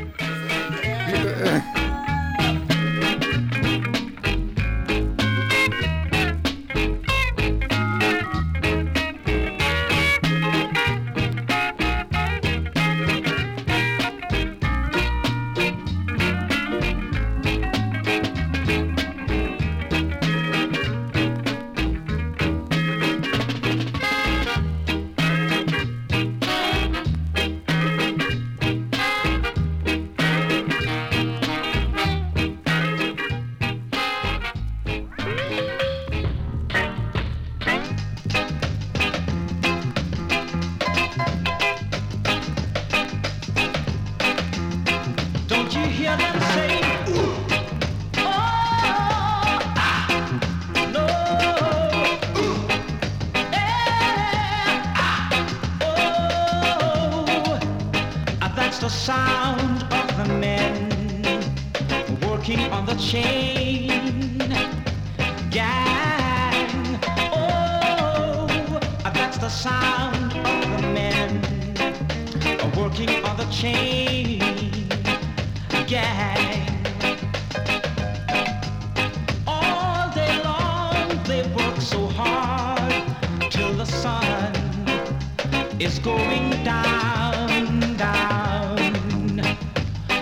Is 85.79 85.99
going 85.99 86.49
down, 86.63 87.97
down. 87.97 89.41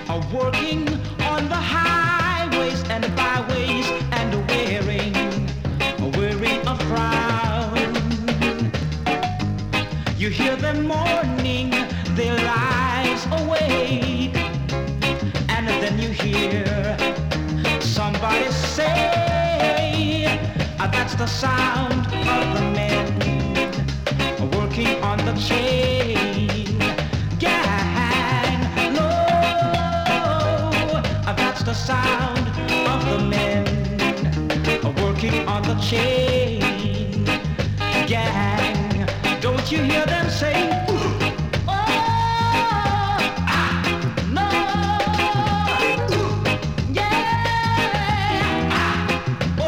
Are 0.10 0.22
working 0.34 0.88
on 1.22 1.50
the 1.50 1.56
highways 1.76 2.84
and 2.90 3.04
byways 3.16 3.88
and 4.12 4.32
wearing, 4.50 5.14
wearing 6.18 6.62
a 6.68 6.76
frown. 6.88 7.94
You 10.18 10.30
hear 10.30 10.56
them 10.58 10.88
mourning 10.88 11.72
their 12.16 12.36
lives 12.38 13.28
away. 13.42 14.34
And 15.50 15.68
then 15.68 16.00
you 16.00 16.10
hear 16.10 16.98
somebody 17.82 18.52
say, 18.52 20.26
"Ah, 20.80 20.90
That's 20.94 21.16
the 21.16 21.28
sound 21.28 22.08
of 22.08 22.46
the 22.56 22.71
on 35.94 35.98
the 35.98 35.98
chain 35.98 37.26
gang. 38.08 39.08
Don't 39.42 39.72
you 39.72 39.80
hear 39.84 40.06
them 40.06 40.30
say, 40.30 40.70
"Ooh, 40.90 41.20
oh, 41.68 41.72
ah, 43.48 43.84
no, 44.38 44.50
ooh, 46.16 46.36
yeah, 46.94 48.70
ah, 48.72 49.24
oh, 49.60 49.64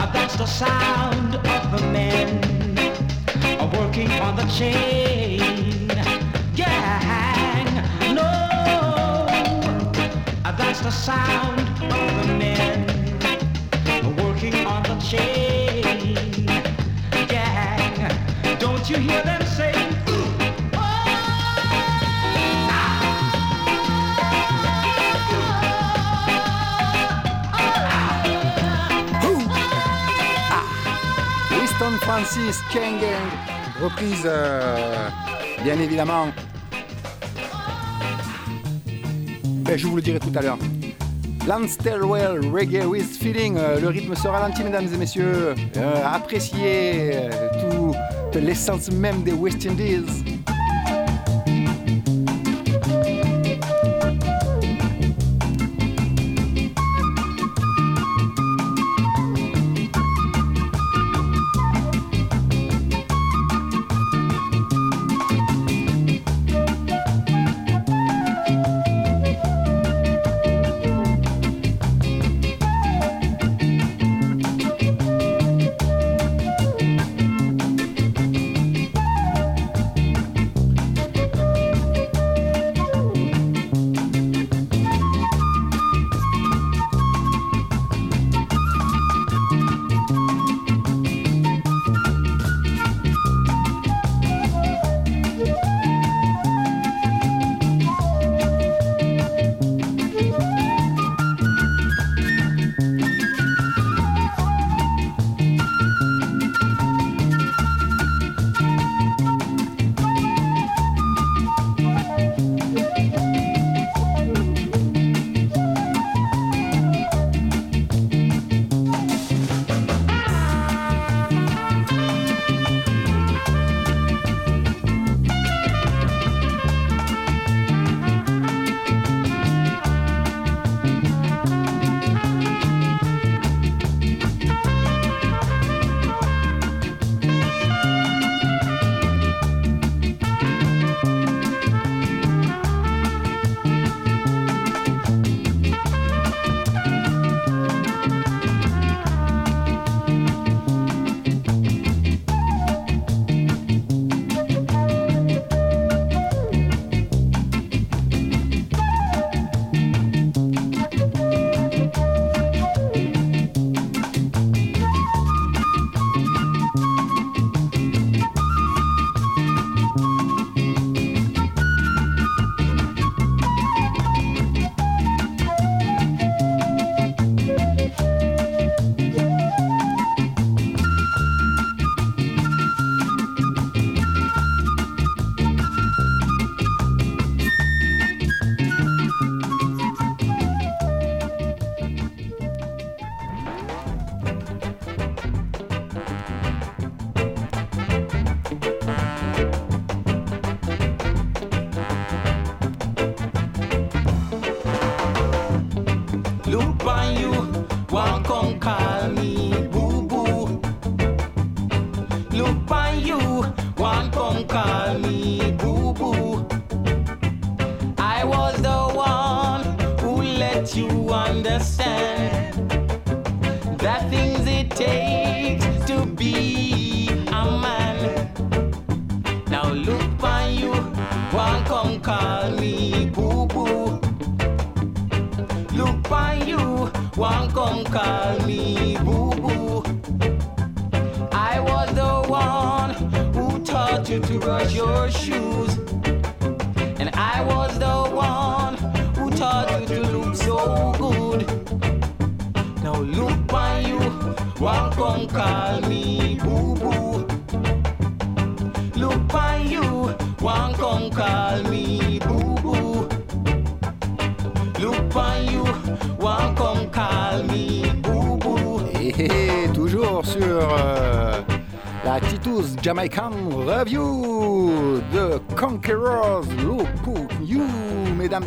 ah, 0.00 0.10
that's 0.14 0.36
the 0.36 0.46
sound 0.46 1.34
of 1.36 1.70
the 1.72 1.80
men 1.92 2.78
are 3.60 3.70
working 3.80 4.10
on 4.26 4.36
the 4.36 4.46
chain 4.58 5.88
gang. 6.56 7.66
No, 8.14 8.30
ah, 10.44 10.54
that's 10.58 10.80
the 10.80 10.90
sound 10.92 11.69
Francis 32.00 32.60
King 32.70 32.98
Gang, 33.00 33.82
reprise 33.82 34.22
euh, 34.24 35.08
bien 35.62 35.78
évidemment. 35.78 36.28
Ben, 39.44 39.78
je 39.78 39.86
vous 39.86 39.96
le 39.96 40.02
dirai 40.02 40.18
tout 40.18 40.32
à 40.34 40.42
l'heure. 40.42 40.58
Lance 41.46 41.70
Stelwell, 41.70 42.40
Reggae 42.52 42.84
with 42.86 43.16
Feeling, 43.16 43.56
euh, 43.56 43.80
le 43.80 43.88
rythme 43.88 44.14
se 44.14 44.28
ralentit 44.28 44.62
mesdames 44.64 44.86
et 44.92 44.96
messieurs, 44.96 45.54
Euh, 45.76 46.02
appréciez 46.04 47.12
toute 47.60 48.42
l'essence 48.42 48.90
même 48.90 49.22
des 49.22 49.32
West 49.32 49.66
Indies. 49.66 50.19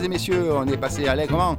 Et 0.04 0.08
messieurs, 0.08 0.54
on 0.54 0.68
est 0.68 0.78
passé 0.78 1.08
allègrement 1.08 1.56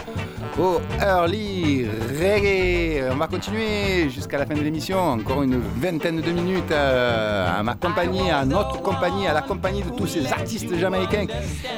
au 0.59 0.81
early 1.01 1.87
reggae. 2.21 3.03
On 3.11 3.17
va 3.17 3.27
continuer 3.27 4.11
jusqu'à 4.11 4.39
la 4.39 4.47
fin 4.47 4.55
de 4.55 4.61
l'émission, 4.61 4.99
encore 4.99 5.43
une 5.43 5.61
vingtaine 5.77 6.21
de 6.21 6.31
minutes 6.31 6.71
euh, 6.71 7.59
à 7.59 7.63
ma 7.63 7.75
compagnie, 7.75 8.31
à 8.31 8.45
notre 8.45 8.83
compagnie, 8.83 9.27
à 9.27 9.33
la 9.33 9.43
compagnie 9.43 9.83
de 9.83 9.91
tous 9.91 10.07
ces 10.07 10.27
artistes 10.27 10.75
jamaïcains 10.77 11.27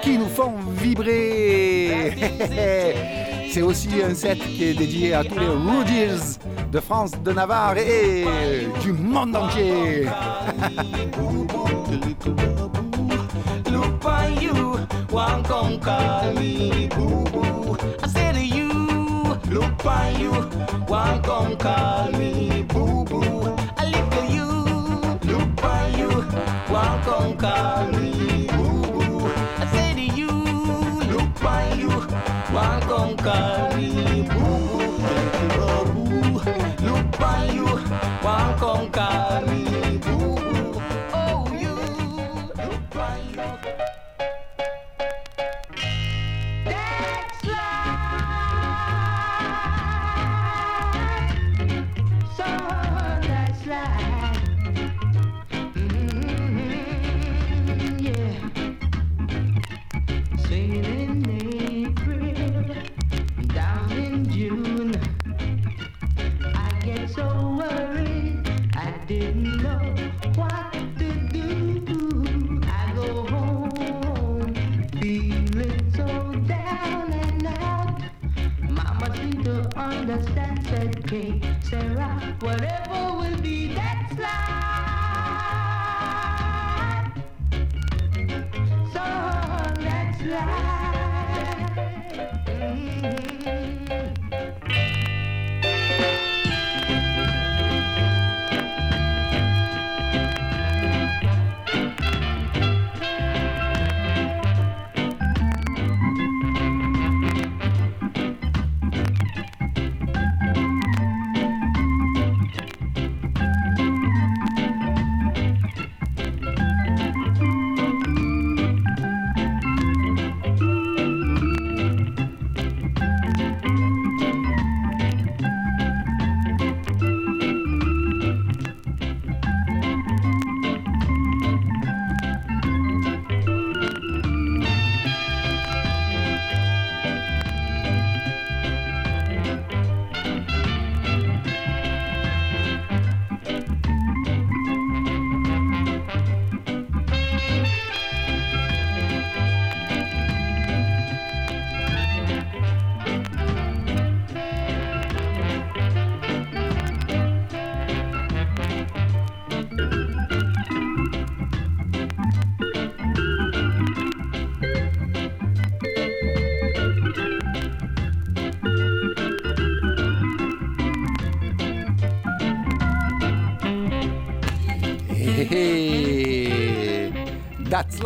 qui 0.02 0.18
nous 0.18 0.28
font 0.28 0.54
vibrer. 0.76 2.14
C'est 3.50 3.62
aussi 3.62 3.88
un 4.02 4.14
set 4.14 4.38
qui 4.38 4.64
est 4.64 4.74
dédié 4.74 5.14
à 5.14 5.24
tous 5.24 5.38
les 5.38 5.46
Rudies 5.46 6.38
de 6.72 6.80
France, 6.80 7.12
de 7.24 7.32
Navarre 7.32 7.78
et 7.78 8.24
du 8.82 8.92
monde 8.92 9.36
entier. 9.36 10.06
On 15.28 15.42
come 15.42 15.80
call 15.80 16.32
me 16.34 16.88
boo 16.94 17.24
boo. 17.32 17.76
I 18.02 18.06
say 18.08 18.32
to 18.32 18.44
you, 18.44 18.68
look 19.50 19.84
on 19.84 20.20
you, 20.20 20.32
one 20.86 21.20
come 21.22 21.56
call 21.56 22.12
me 22.12 22.62
boo 22.62 23.04
boo. 23.04 23.56
I 23.76 23.84
look 23.94 24.12
at 24.20 24.30
you, 24.30 24.48
look 25.30 25.64
on 25.64 25.98
you, 25.98 26.10
one 26.80 27.02
come 27.02 27.36
call 27.36 27.86
me 27.92 28.46
boo 28.56 28.92
boo. 28.92 29.26
I 29.62 29.66
say 29.72 29.94
to 29.94 30.06
you, 30.20 30.30
look 31.12 31.44
on 31.44 31.78
you, 31.80 31.90
one 31.90 32.80
come 32.82 33.16
call 33.16 33.65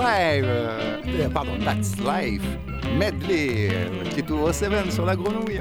Live, 0.00 0.44
euh, 0.46 1.28
pardon, 1.32 1.52
That's 1.62 1.96
Life, 1.98 2.42
medley, 2.96 3.68
euh, 3.70 4.04
qui 4.10 4.20
est 4.20 4.30
au 4.30 4.50
7 4.50 4.90
sur 4.90 5.04
la 5.04 5.14
grenouille. 5.14 5.60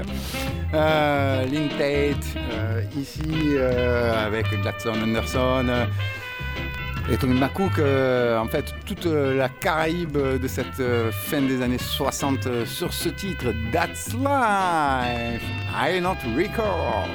Euh, 0.72 1.44
Tate, 1.76 2.16
euh, 2.52 2.82
ici 2.96 3.20
euh, 3.56 4.26
avec 4.26 4.46
Gladson 4.62 4.94
Anderson 5.02 5.66
euh, 5.68 5.84
et 7.10 7.16
Tommy 7.18 7.38
McCook. 7.38 7.78
euh, 7.78 8.38
en 8.38 8.46
fait, 8.46 8.74
toute 8.86 9.06
euh, 9.06 9.36
la 9.36 9.48
Caraïbe 9.48 10.16
de 10.16 10.48
cette 10.48 10.80
euh, 10.80 11.10
fin 11.12 11.42
des 11.42 11.60
années 11.60 11.78
60 11.78 12.46
euh, 12.46 12.64
sur 12.64 12.92
ce 12.94 13.10
titre, 13.10 13.52
That's 13.72 14.14
Life, 14.14 15.42
I 15.74 16.00
Not 16.00 16.16
Record. 16.36 17.08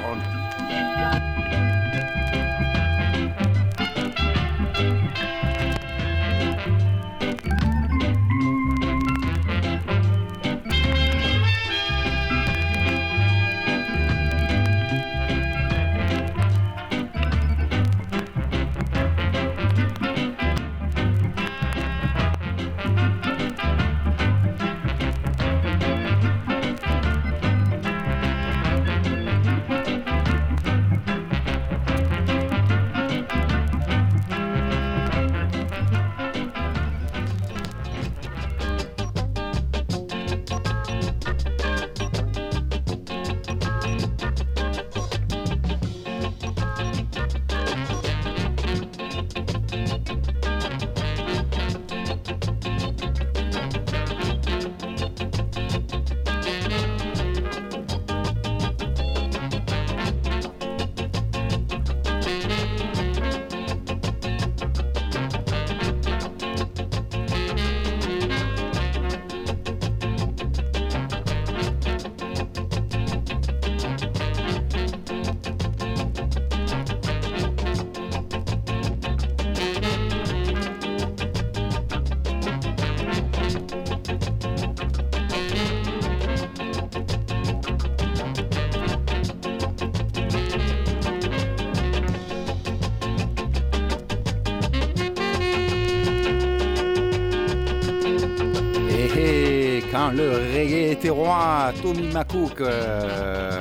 Le 100.16 100.30
reggae 100.54 100.96
terroir, 100.98 101.72
Tommy 101.82 102.08
McCook. 102.12 102.60
euh, 102.60 103.60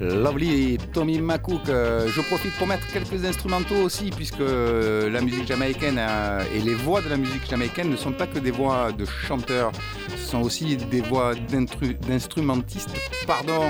lovely 0.00 0.78
Tommy 0.92 1.18
McCook. 1.20 1.68
Euh, 1.68 2.08
je 2.10 2.20
profite 2.22 2.52
pour 2.58 2.66
mettre 2.66 2.86
quelques 2.92 3.24
instrumentaux 3.24 3.76
aussi, 3.84 4.10
puisque 4.10 4.40
la 4.40 5.20
musique 5.20 5.46
jamaïcaine 5.46 5.98
euh, 5.98 6.42
et 6.54 6.60
les 6.60 6.74
voix 6.74 7.00
de 7.02 7.08
la 7.08 7.16
musique 7.16 7.48
jamaïcaine 7.48 7.90
ne 7.90 7.96
sont 7.96 8.12
pas 8.12 8.26
que 8.26 8.38
des 8.38 8.50
voix 8.50 8.92
de 8.92 9.04
chanteurs, 9.04 9.72
ce 10.16 10.30
sont 10.30 10.40
aussi 10.42 10.76
des 10.76 11.00
voix 11.02 11.34
d'instru- 11.34 11.94
d'instrumentistes, 12.08 12.90
pardon, 13.26 13.62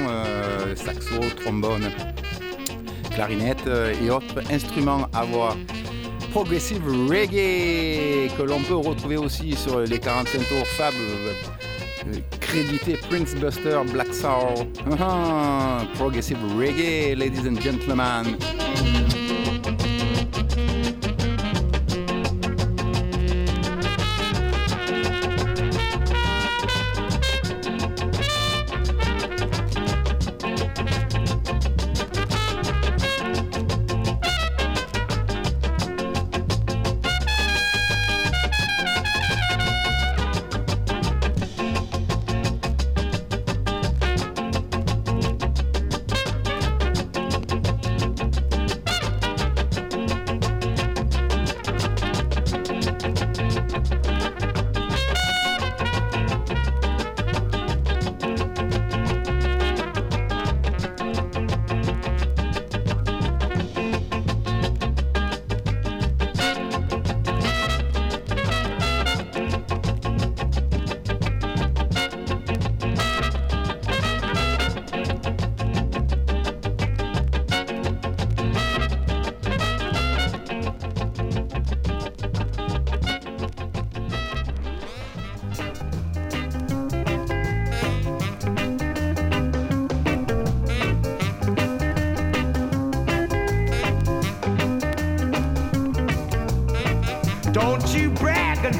saxo, 0.77 1.19
trombone, 1.43 1.91
clarinette 3.11 3.69
et 4.03 4.11
autres 4.11 4.41
instruments 4.51 5.09
à 5.13 5.25
voix 5.25 5.57
progressive 6.31 6.83
reggae 7.09 8.29
que 8.37 8.43
l'on 8.43 8.61
peut 8.63 8.75
retrouver 8.75 9.17
aussi 9.17 9.53
sur 9.55 9.81
les 9.81 9.99
45 10.01 10.39
tours 10.49 10.67
Fab 10.77 10.93
crédité 12.55 12.97
Prince 13.11 13.35
Buster 13.35 13.81
Black 13.93 14.15
Soul. 14.15 14.69
Ah, 15.01 15.85
progressive 15.97 16.39
reggae 16.57 17.17
ladies 17.17 17.47
and 17.47 17.61
gentlemen 17.61 18.64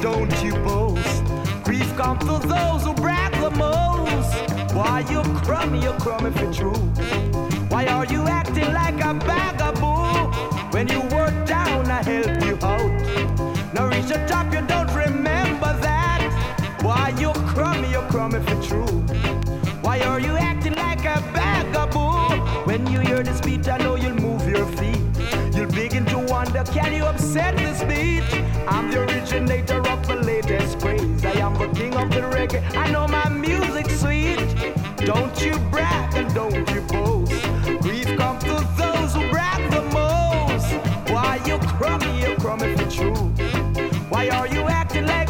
don't 0.01 0.43
you 0.43 0.53
boast. 0.63 1.23
Grief 1.63 1.95
comes 1.95 2.21
to 2.25 2.47
those 2.47 2.83
who 2.83 2.93
brag 2.93 3.31
the 3.41 3.51
most. 3.51 4.33
Why 4.73 5.05
you 5.09 5.21
crummy, 5.41 5.81
you 5.81 5.93
crummy 5.93 6.31
for 6.31 6.51
true. 6.51 6.81
Why 7.69 7.85
are 7.87 8.05
you 8.05 8.23
acting 8.27 8.73
like 8.73 8.95
a 8.95 9.13
vagabond? 9.13 10.33
When 10.73 10.87
you 10.87 11.01
were 11.01 11.31
down, 11.45 11.89
I 11.89 12.03
helped 12.03 12.45
you 12.45 12.57
out. 12.61 13.73
Now 13.73 13.87
reach 13.87 14.07
the 14.07 14.25
top, 14.27 14.53
you 14.53 14.61
don't 14.67 14.91
remember 14.93 15.71
that. 15.81 16.21
Why 16.81 17.13
you 17.19 17.31
crummy, 17.47 17.89
you 17.91 18.01
crummy 18.09 18.39
for 18.41 18.61
true. 18.61 19.01
Why 19.81 19.99
are 20.01 20.19
you 20.19 20.35
acting 20.37 20.75
like 20.75 21.05
a 21.05 21.21
vagabond? 21.33 22.41
When 22.67 22.85
you 22.87 22.99
hear 22.99 23.23
this 23.23 23.39
beat, 23.41 23.67
I 23.67 23.77
know 23.77 23.95
you'll 23.95 24.15
move 24.15 24.47
your 24.47 24.65
feet. 24.77 25.01
You'll 25.55 25.71
begin 25.71 26.05
to 26.07 26.19
wonder, 26.19 26.63
can 26.65 26.93
you 26.93 27.05
upset 27.05 27.55
this 27.57 27.83
beat? 27.83 28.44
I'm 28.67 28.89
the 28.89 29.01
originator 29.03 29.79
of 29.87 30.07
the 30.07 30.15
latest 30.15 30.79
craze. 30.79 31.23
I 31.23 31.33
am 31.39 31.53
the 31.53 31.67
king 31.79 31.93
of 31.95 32.09
the 32.09 32.21
reggae. 32.21 32.63
I 32.75 32.91
know 32.91 33.07
my 33.07 33.29
music's 33.29 33.99
sweet. 34.01 34.39
Don't 34.97 35.39
you 35.41 35.57
brag 35.69 36.15
and 36.15 36.33
don't 36.33 36.67
you 36.71 36.81
boast. 36.81 37.31
Grief 37.81 38.07
comes 38.17 38.43
to 38.45 38.55
those 38.77 39.13
who 39.13 39.29
brag 39.29 39.69
the 39.71 39.81
most. 39.93 40.71
Why 41.11 41.39
you 41.45 41.57
crummy, 41.77 42.21
you 42.21 42.35
crummy 42.37 42.75
for 42.75 42.89
true. 42.89 43.29
Why 44.09 44.29
are 44.29 44.47
you 44.47 44.61
acting 44.61 45.05
like 45.05 45.24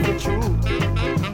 for 0.00 0.18
true. 0.18 0.40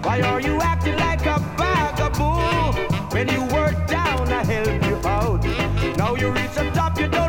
Why 0.03 0.21
are 0.23 0.41
you 0.41 0.61
acting 0.61 0.97
like 0.97 1.25
a 1.27 1.39
vagabond? 1.57 2.77
When 3.13 3.29
you 3.29 3.43
were 3.55 3.73
down, 3.87 4.29
I 4.33 4.45
helped 4.45 4.87
you 4.87 4.97
out. 5.09 5.45
Now 5.97 6.15
you 6.15 6.31
reach 6.31 6.55
the 6.55 6.71
top, 6.75 6.99
you 6.99 7.09
don't 7.09 7.28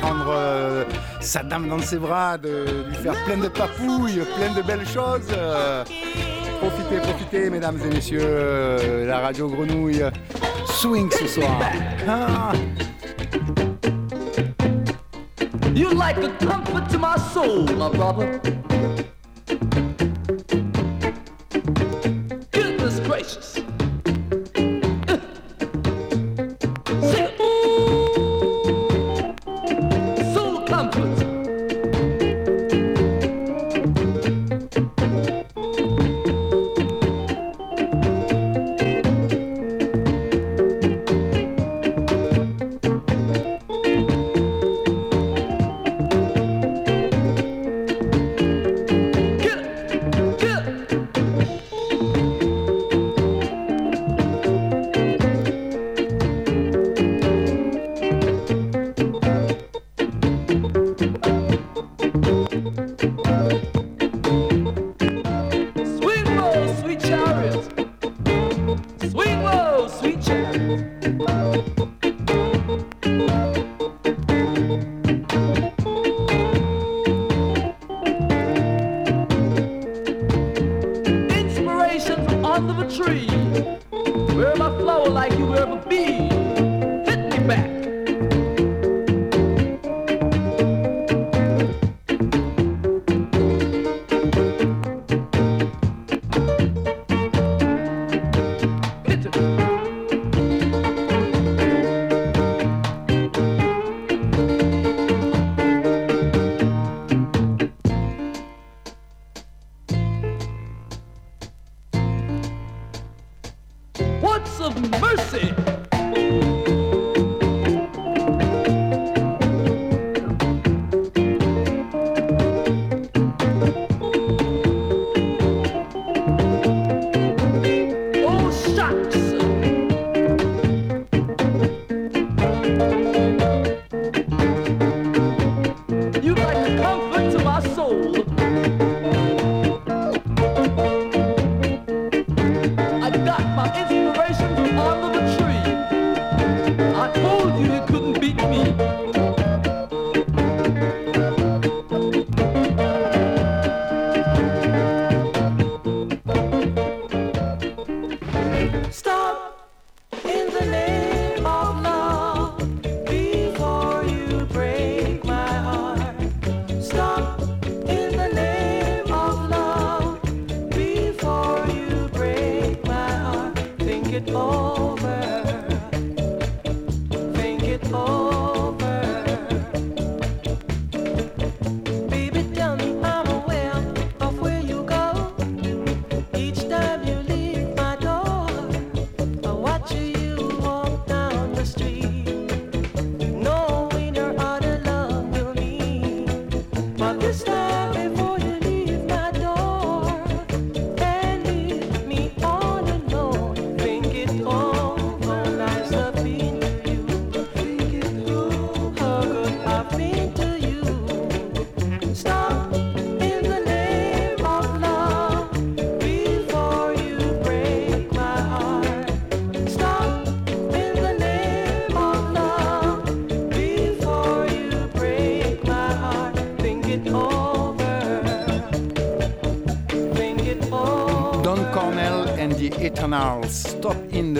prendre 0.00 0.28
euh, 0.28 0.84
sa 1.20 1.42
dame 1.42 1.68
dans 1.68 1.78
ses 1.78 1.98
bras, 1.98 2.38
de 2.38 2.84
lui 2.88 2.96
faire 2.96 3.14
plein 3.24 3.36
de 3.36 3.48
papouilles, 3.48 4.22
plein 4.36 4.54
de 4.54 4.66
belles 4.66 4.86
choses. 4.86 5.28
Profitez, 6.60 6.98
profitez, 7.00 7.50
mesdames 7.50 7.78
et 7.84 7.94
messieurs, 7.94 8.20
euh, 8.22 9.06
la 9.06 9.20
radio 9.20 9.48
grenouille 9.48 10.04
swing 10.66 11.10
ce 11.10 11.26
soir. 11.26 11.58
Ah. 12.06 12.52
You 15.74 15.90
like 15.94 16.20
the 16.20 16.30
comfort 16.44 16.90
to 16.90 16.98
my 16.98 17.16
soul, 17.32 17.64
my 17.76 17.88
brother. 17.88 18.40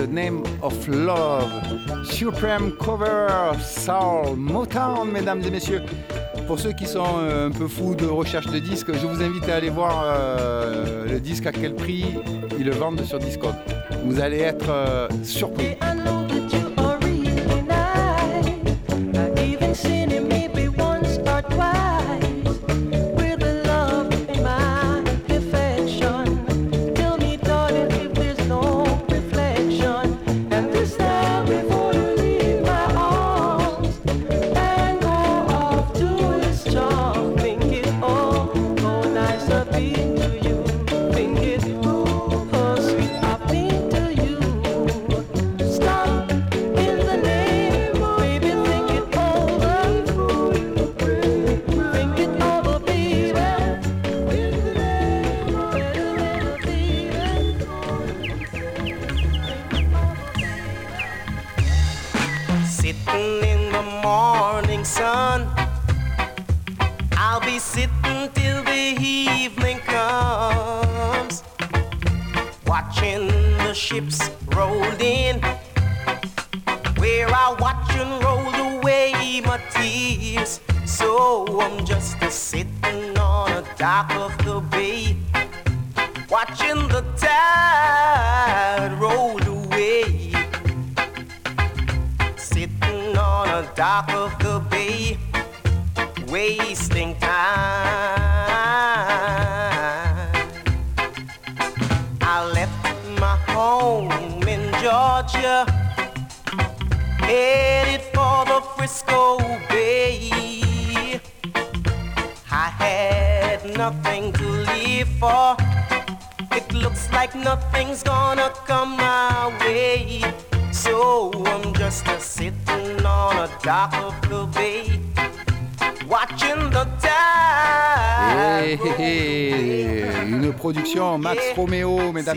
the 0.01 0.07
Name 0.07 0.43
of 0.61 0.87
Love. 0.87 1.51
Supreme 2.03 2.71
Cover, 2.77 3.53
Soul, 3.59 4.35
Motown, 4.35 5.11
mesdames 5.11 5.41
et 5.45 5.51
messieurs. 5.51 5.81
Pour 6.47 6.59
ceux 6.59 6.71
qui 6.71 6.87
sont 6.87 7.19
euh, 7.19 7.47
un 7.47 7.51
peu 7.51 7.67
fous 7.67 7.93
de 7.93 8.05
recherche 8.05 8.47
de 8.47 8.57
disques, 8.57 8.91
je 8.93 9.05
vous 9.05 9.21
invite 9.21 9.47
à 9.47 9.55
aller 9.55 9.69
voir 9.69 10.03
euh, 10.03 11.05
le 11.05 11.19
disque 11.19 11.45
à 11.45 11.51
quel 11.51 11.75
prix 11.75 12.05
ils 12.57 12.65
le 12.65 12.71
vendent 12.71 13.03
sur 13.03 13.19
Discord. 13.19 13.55
Vous 14.05 14.19
allez 14.19 14.39
être 14.39 14.69
euh, 14.69 15.07
surpris. 15.23 15.77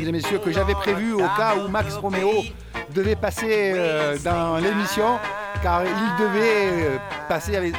Mesdames 0.04 0.20
et 0.20 0.22
messieurs, 0.22 0.38
que 0.38 0.52
j'avais 0.52 0.74
prévu 0.74 1.14
au 1.14 1.26
cas 1.36 1.56
où 1.56 1.68
Max 1.68 1.96
Romeo 1.96 2.44
devait 2.94 3.16
passer 3.16 3.72
euh, 3.74 4.18
dans 4.22 4.58
l'émission, 4.58 5.18
car 5.62 5.82
il 5.84 6.22
devait 6.22 6.68
euh, 6.72 6.98
passer 7.28 7.72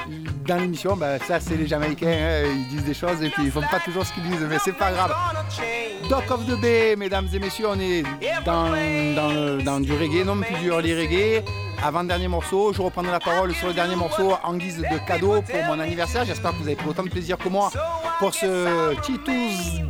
dans 0.47 0.57
l'émission. 0.57 0.95
Bah, 0.95 1.19
ça, 1.19 1.39
c'est 1.39 1.55
les 1.55 1.67
Jamaïcains, 1.67 2.07
hein, 2.07 2.43
ils 2.47 2.67
disent 2.67 2.86
des 2.86 2.93
choses 2.93 3.21
et 3.21 3.30
puis 3.30 3.43
ils 3.45 3.51
font 3.51 3.61
pas 3.61 3.80
toujours 3.80 4.05
ce 4.05 4.13
qu'ils 4.13 4.23
disent, 4.23 4.45
mais 4.49 4.57
c'est 4.59 4.76
pas 4.76 4.91
grave. 4.91 5.13
Dock 6.09 6.30
of 6.32 6.45
the 6.47 6.59
Bay, 6.59 6.95
mesdames 6.95 7.28
et 7.34 7.39
messieurs, 7.39 7.67
on 7.69 7.80
est 7.80 8.03
dans, 8.43 8.71
dans, 9.63 9.80
du 9.80 9.93
reggae, 9.93 10.26
non 10.26 10.38
plus 10.38 10.55
du 10.55 10.69
early 10.69 10.95
reggae. 10.95 11.43
Avant-dernier 11.84 12.28
morceau, 12.28 12.73
je 12.73 12.82
reprendrai 12.82 13.11
la 13.11 13.19
parole 13.19 13.53
sur 13.53 13.67
le 13.67 13.73
dernier 13.73 13.95
morceau 13.95 14.34
en 14.43 14.55
guise 14.55 14.78
de 14.78 15.07
cadeau 15.07 15.41
pour 15.41 15.63
mon 15.67 15.80
anniversaire. 15.80 16.26
J'espère 16.26 16.51
que 16.51 16.57
vous 16.57 16.67
avez 16.67 16.76
pris 16.76 16.89
autant 16.89 17.03
de 17.03 17.09
plaisir 17.09 17.38
que 17.38 17.49
moi 17.49 17.69
pour 18.19 18.34
ce 18.34 18.95
Tito's 19.01 19.82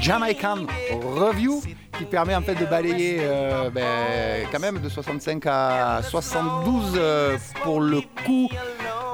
Jamaican 0.00 0.66
Review 1.02 1.62
qui 1.96 2.04
permet 2.04 2.34
en 2.34 2.42
fait 2.42 2.54
de 2.54 2.64
balayer 2.64 3.18
euh, 3.20 3.70
ben, 3.70 4.46
quand 4.52 4.60
même 4.60 4.78
de 4.78 4.88
65 4.88 5.42
à 5.46 6.00
72 6.02 6.92
euh, 6.96 7.36
pour 7.62 7.80
le 7.80 8.00
coup 8.24 8.48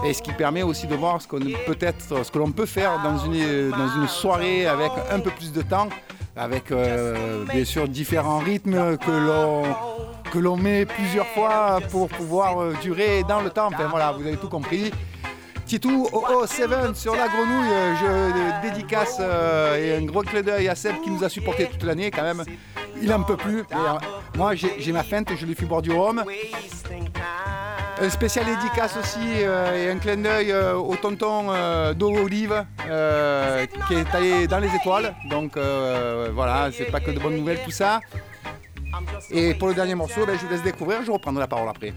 et 0.04 0.12
ce 0.12 0.20
qui 0.20 0.32
permet 0.32 0.62
aussi 0.62 0.86
de 0.86 0.94
voir 0.94 1.22
ce 1.22 1.28
peut-être 1.28 2.30
que 2.30 2.38
l'on 2.38 2.52
peut 2.52 2.66
faire 2.66 3.02
dans 3.02 3.18
une, 3.18 3.70
dans 3.70 3.88
une 3.96 4.08
soirée 4.08 4.66
avec 4.66 4.92
un 5.10 5.20
peu 5.20 5.30
plus 5.30 5.52
de 5.52 5.62
temps 5.62 5.88
avec 6.36 6.70
euh, 6.70 7.44
bien 7.50 7.64
sûr 7.64 7.88
différents 7.88 8.38
rythmes 8.38 8.96
que 8.98 9.10
l'on 9.10 9.62
que 10.30 10.38
l'on 10.38 10.56
met 10.56 10.84
plusieurs 10.84 11.28
fois 11.28 11.78
pour 11.90 12.08
pouvoir 12.08 12.72
durer 12.82 13.22
dans 13.22 13.40
le 13.40 13.50
temps. 13.50 13.68
Enfin 13.68 13.86
voilà, 13.86 14.10
vous 14.10 14.26
avez 14.26 14.36
tout 14.36 14.48
compris. 14.48 14.90
Titou 15.74 16.08
OO7 16.12 16.94
sur 16.94 17.16
la 17.16 17.26
grenouille, 17.26 17.72
euh, 17.72 17.94
je 17.96 18.06
euh, 18.06 18.62
dédicace 18.62 19.16
euh, 19.18 19.76
et 19.76 19.96
un 20.00 20.06
gros 20.06 20.22
clin 20.22 20.40
d'œil 20.40 20.68
à 20.68 20.76
Seb 20.76 21.00
qui 21.02 21.10
nous 21.10 21.24
a 21.24 21.28
supporté 21.28 21.66
toute 21.66 21.82
l'année 21.82 22.12
quand 22.12 22.22
même. 22.22 22.44
Il 23.02 23.12
en 23.12 23.24
peut 23.24 23.36
plus. 23.36 23.64
Moi 24.36 24.54
j'ai 24.54 24.92
ma 24.92 25.02
feinte, 25.02 25.30
je 25.36 25.44
lui 25.44 25.56
fais 25.56 25.66
boire 25.66 25.82
du 25.82 25.90
rhum. 25.90 26.22
Un 28.00 28.08
spécial 28.08 28.46
dédicace 28.46 28.96
aussi 28.96 29.40
et 29.40 29.90
un 29.90 29.98
clin 29.98 30.18
d'œil 30.18 30.54
au 30.54 30.94
tonton 30.94 31.46
euh, 31.48 31.92
d'Olive 31.92 32.64
euh, 32.88 33.66
qui 33.88 33.94
est 33.94 34.14
allé 34.14 34.46
dans 34.46 34.60
les 34.60 34.72
étoiles. 34.76 35.12
Donc 35.28 35.56
voilà, 35.56 36.70
c'est 36.70 36.84
pas 36.84 37.00
que 37.00 37.10
de 37.10 37.18
bonnes 37.18 37.36
nouvelles 37.36 37.64
tout 37.64 37.72
ça. 37.72 37.98
Et 39.32 39.54
pour 39.54 39.66
le 39.66 39.74
dernier 39.74 39.96
morceau, 39.96 40.24
ben, 40.24 40.38
je 40.38 40.46
vous 40.46 40.52
laisse 40.52 40.62
découvrir, 40.62 41.02
je 41.04 41.10
reprendrai 41.10 41.40
la 41.40 41.48
parole 41.48 41.68
après. 41.68 41.92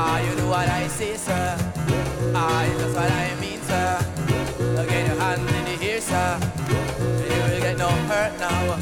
Ah, 0.00 0.20
you 0.20 0.32
know 0.36 0.46
what 0.48 0.68
I 0.68 0.86
say, 0.86 1.16
sir. 1.16 1.56
Ah, 2.32 2.62
that's 2.78 2.94
what 2.94 3.10
I 3.10 3.34
mean, 3.42 3.60
sir. 3.62 3.98
Get 4.86 5.06
your 5.08 5.18
hand 5.18 5.42
in 5.58 5.64
the 5.66 5.74
ear, 5.86 6.00
sir. 6.00 6.38
You 7.02 7.42
will 7.42 7.60
get 7.60 7.76
no 7.78 7.88
hurt 8.06 8.32
now. 8.38 8.78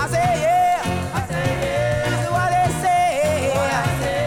I 0.00 0.06
say 0.08 0.30
yeah. 0.44 0.80
I 1.18 1.20
say 1.28 1.44
yeah. 1.64 2.08
This 2.08 2.20
is 2.24 2.30
what 2.36 2.48
they 2.56 2.68
say. 2.84 3.04
What 3.58 3.72
I 3.82 3.86
say. 4.00 4.20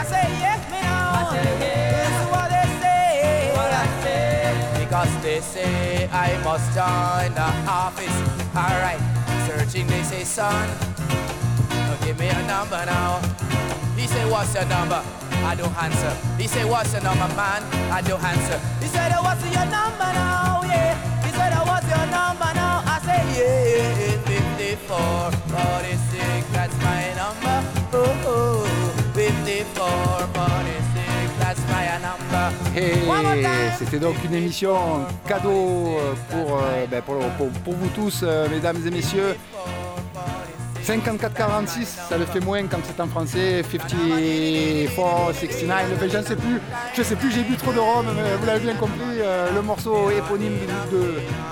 I 0.00 0.02
say 0.12 0.24
yes, 0.44 0.60
me 0.70 0.80
now. 0.80 1.18
I 1.18 1.22
say 1.34 1.48
yeah. 1.64 1.90
This 2.06 2.14
is 2.22 2.26
what 2.34 2.46
they 2.54 2.66
say. 2.82 3.50
What 3.58 3.72
I 3.82 3.86
say. 4.04 4.84
Because 4.84 5.12
they 5.26 5.40
say 5.40 6.08
I 6.12 6.28
must 6.46 6.66
join 6.78 7.34
the 7.34 7.48
office. 7.66 8.18
Alright. 8.54 9.02
Searching, 9.46 9.86
they 9.88 10.02
say, 10.04 10.22
son. 10.22 10.68
Now 11.68 11.96
give 12.04 12.16
me 12.16 12.28
a 12.28 12.42
number 12.46 12.86
now. 12.86 13.20
He 14.00 14.06
say, 14.06 14.24
what's 14.30 14.54
your 14.54 14.64
number? 14.66 15.02
I 15.44 15.54
don't 15.54 15.76
answer. 15.82 16.12
He 16.38 16.46
say, 16.48 16.64
what's 16.64 16.92
your 16.92 17.02
number, 17.02 17.28
man? 17.34 17.62
I 17.92 18.00
don't 18.00 18.22
answer. 18.22 18.58
He 18.80 18.86
said, 18.88 19.12
what's 19.20 19.42
your 19.44 19.66
number 19.66 20.08
now? 20.16 20.62
Yeah. 20.64 20.94
He 21.24 21.30
said, 21.32 21.52
what's 21.68 21.86
your 21.86 22.06
number 22.08 22.50
now? 22.54 22.82
I 22.86 22.96
say, 23.04 23.20
yeah. 23.36 24.16
54, 24.24 25.30
46, 25.52 26.46
that's 26.52 26.76
my 26.82 27.02
number. 27.20 27.56
Oh, 27.92 28.26
oh. 28.26 28.66
54, 29.14 30.28
46, 30.32 31.38
that's 31.38 31.60
my 31.68 31.84
number. 32.00 32.46
Et 32.76 33.72
c'était 33.78 33.98
donc 33.98 34.14
une 34.24 34.34
émission 34.34 34.76
cadeau 35.28 35.96
euh, 35.98 36.14
pour, 36.30 36.58
euh, 36.58 36.86
ben, 36.90 37.02
pour, 37.02 37.18
pour- 37.36 37.48
pour 37.64 37.74
vous 37.74 37.88
tous, 37.88 38.20
euh, 38.22 38.48
mesdames 38.48 38.78
et 38.86 38.90
messieurs. 38.90 39.36
54-46, 40.86 41.84
ça 42.08 42.18
le 42.18 42.24
fait 42.24 42.40
moins 42.40 42.62
quand 42.66 42.78
c'est 42.84 43.00
en 43.00 43.06
français. 43.06 43.62
54, 43.62 45.34
69, 45.34 45.92
enfin, 45.96 46.06
je 46.08 46.26
sais 46.26 46.36
plus. 46.36 46.60
Je 46.94 47.02
sais 47.02 47.16
plus, 47.16 47.30
j'ai 47.30 47.42
bu 47.42 47.56
trop 47.56 47.72
de 47.72 47.78
rhum, 47.78 48.06
mais 48.16 48.36
vous 48.40 48.46
l'avez 48.46 48.60
bien 48.60 48.74
compris. 48.74 49.20
euh, 49.20 49.48
le 49.54 49.62
morceau 49.62 50.10
éponyme 50.10 50.58
de, 50.90 50.98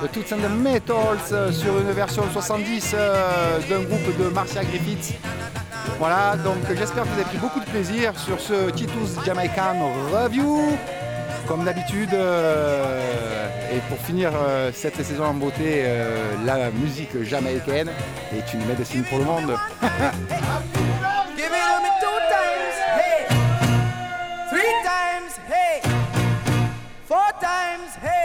de 0.02 0.06
Toots 0.12 0.32
and 0.32 0.38
the 0.38 0.50
Metals 0.50 0.96
euh, 1.32 1.52
sur 1.52 1.78
une 1.78 1.90
version 1.92 2.24
70 2.32 2.94
euh, 2.94 3.58
d'un 3.68 3.82
groupe 3.82 4.18
de 4.18 4.28
Marcia 4.28 4.64
Griffiths. 4.64 5.14
Voilà, 5.98 6.36
donc 6.36 6.58
j'espère 6.76 7.04
que 7.04 7.08
vous 7.08 7.14
avez 7.14 7.24
pris 7.24 7.38
beaucoup 7.38 7.60
de 7.60 7.64
plaisir 7.64 8.18
sur 8.18 8.40
ce 8.40 8.70
Titus 8.70 9.16
Jamaican 9.24 9.90
Review. 10.12 10.76
Comme 11.48 11.64
d'habitude, 11.64 12.12
euh, 12.12 13.48
et 13.72 13.78
pour 13.88 13.98
finir 13.98 14.32
euh, 14.34 14.70
cette 14.74 15.02
saison 15.02 15.24
en 15.24 15.32
beauté, 15.34 15.82
euh, 15.82 16.34
la 16.44 16.70
musique 16.70 17.22
jamaïcaine 17.22 17.88
est 18.36 18.52
une 18.52 18.66
médecine 18.66 19.02
pour 19.04 19.18
le 19.18 19.24
monde. 19.24 19.56
Four 27.08 27.32
hey! 28.02 28.17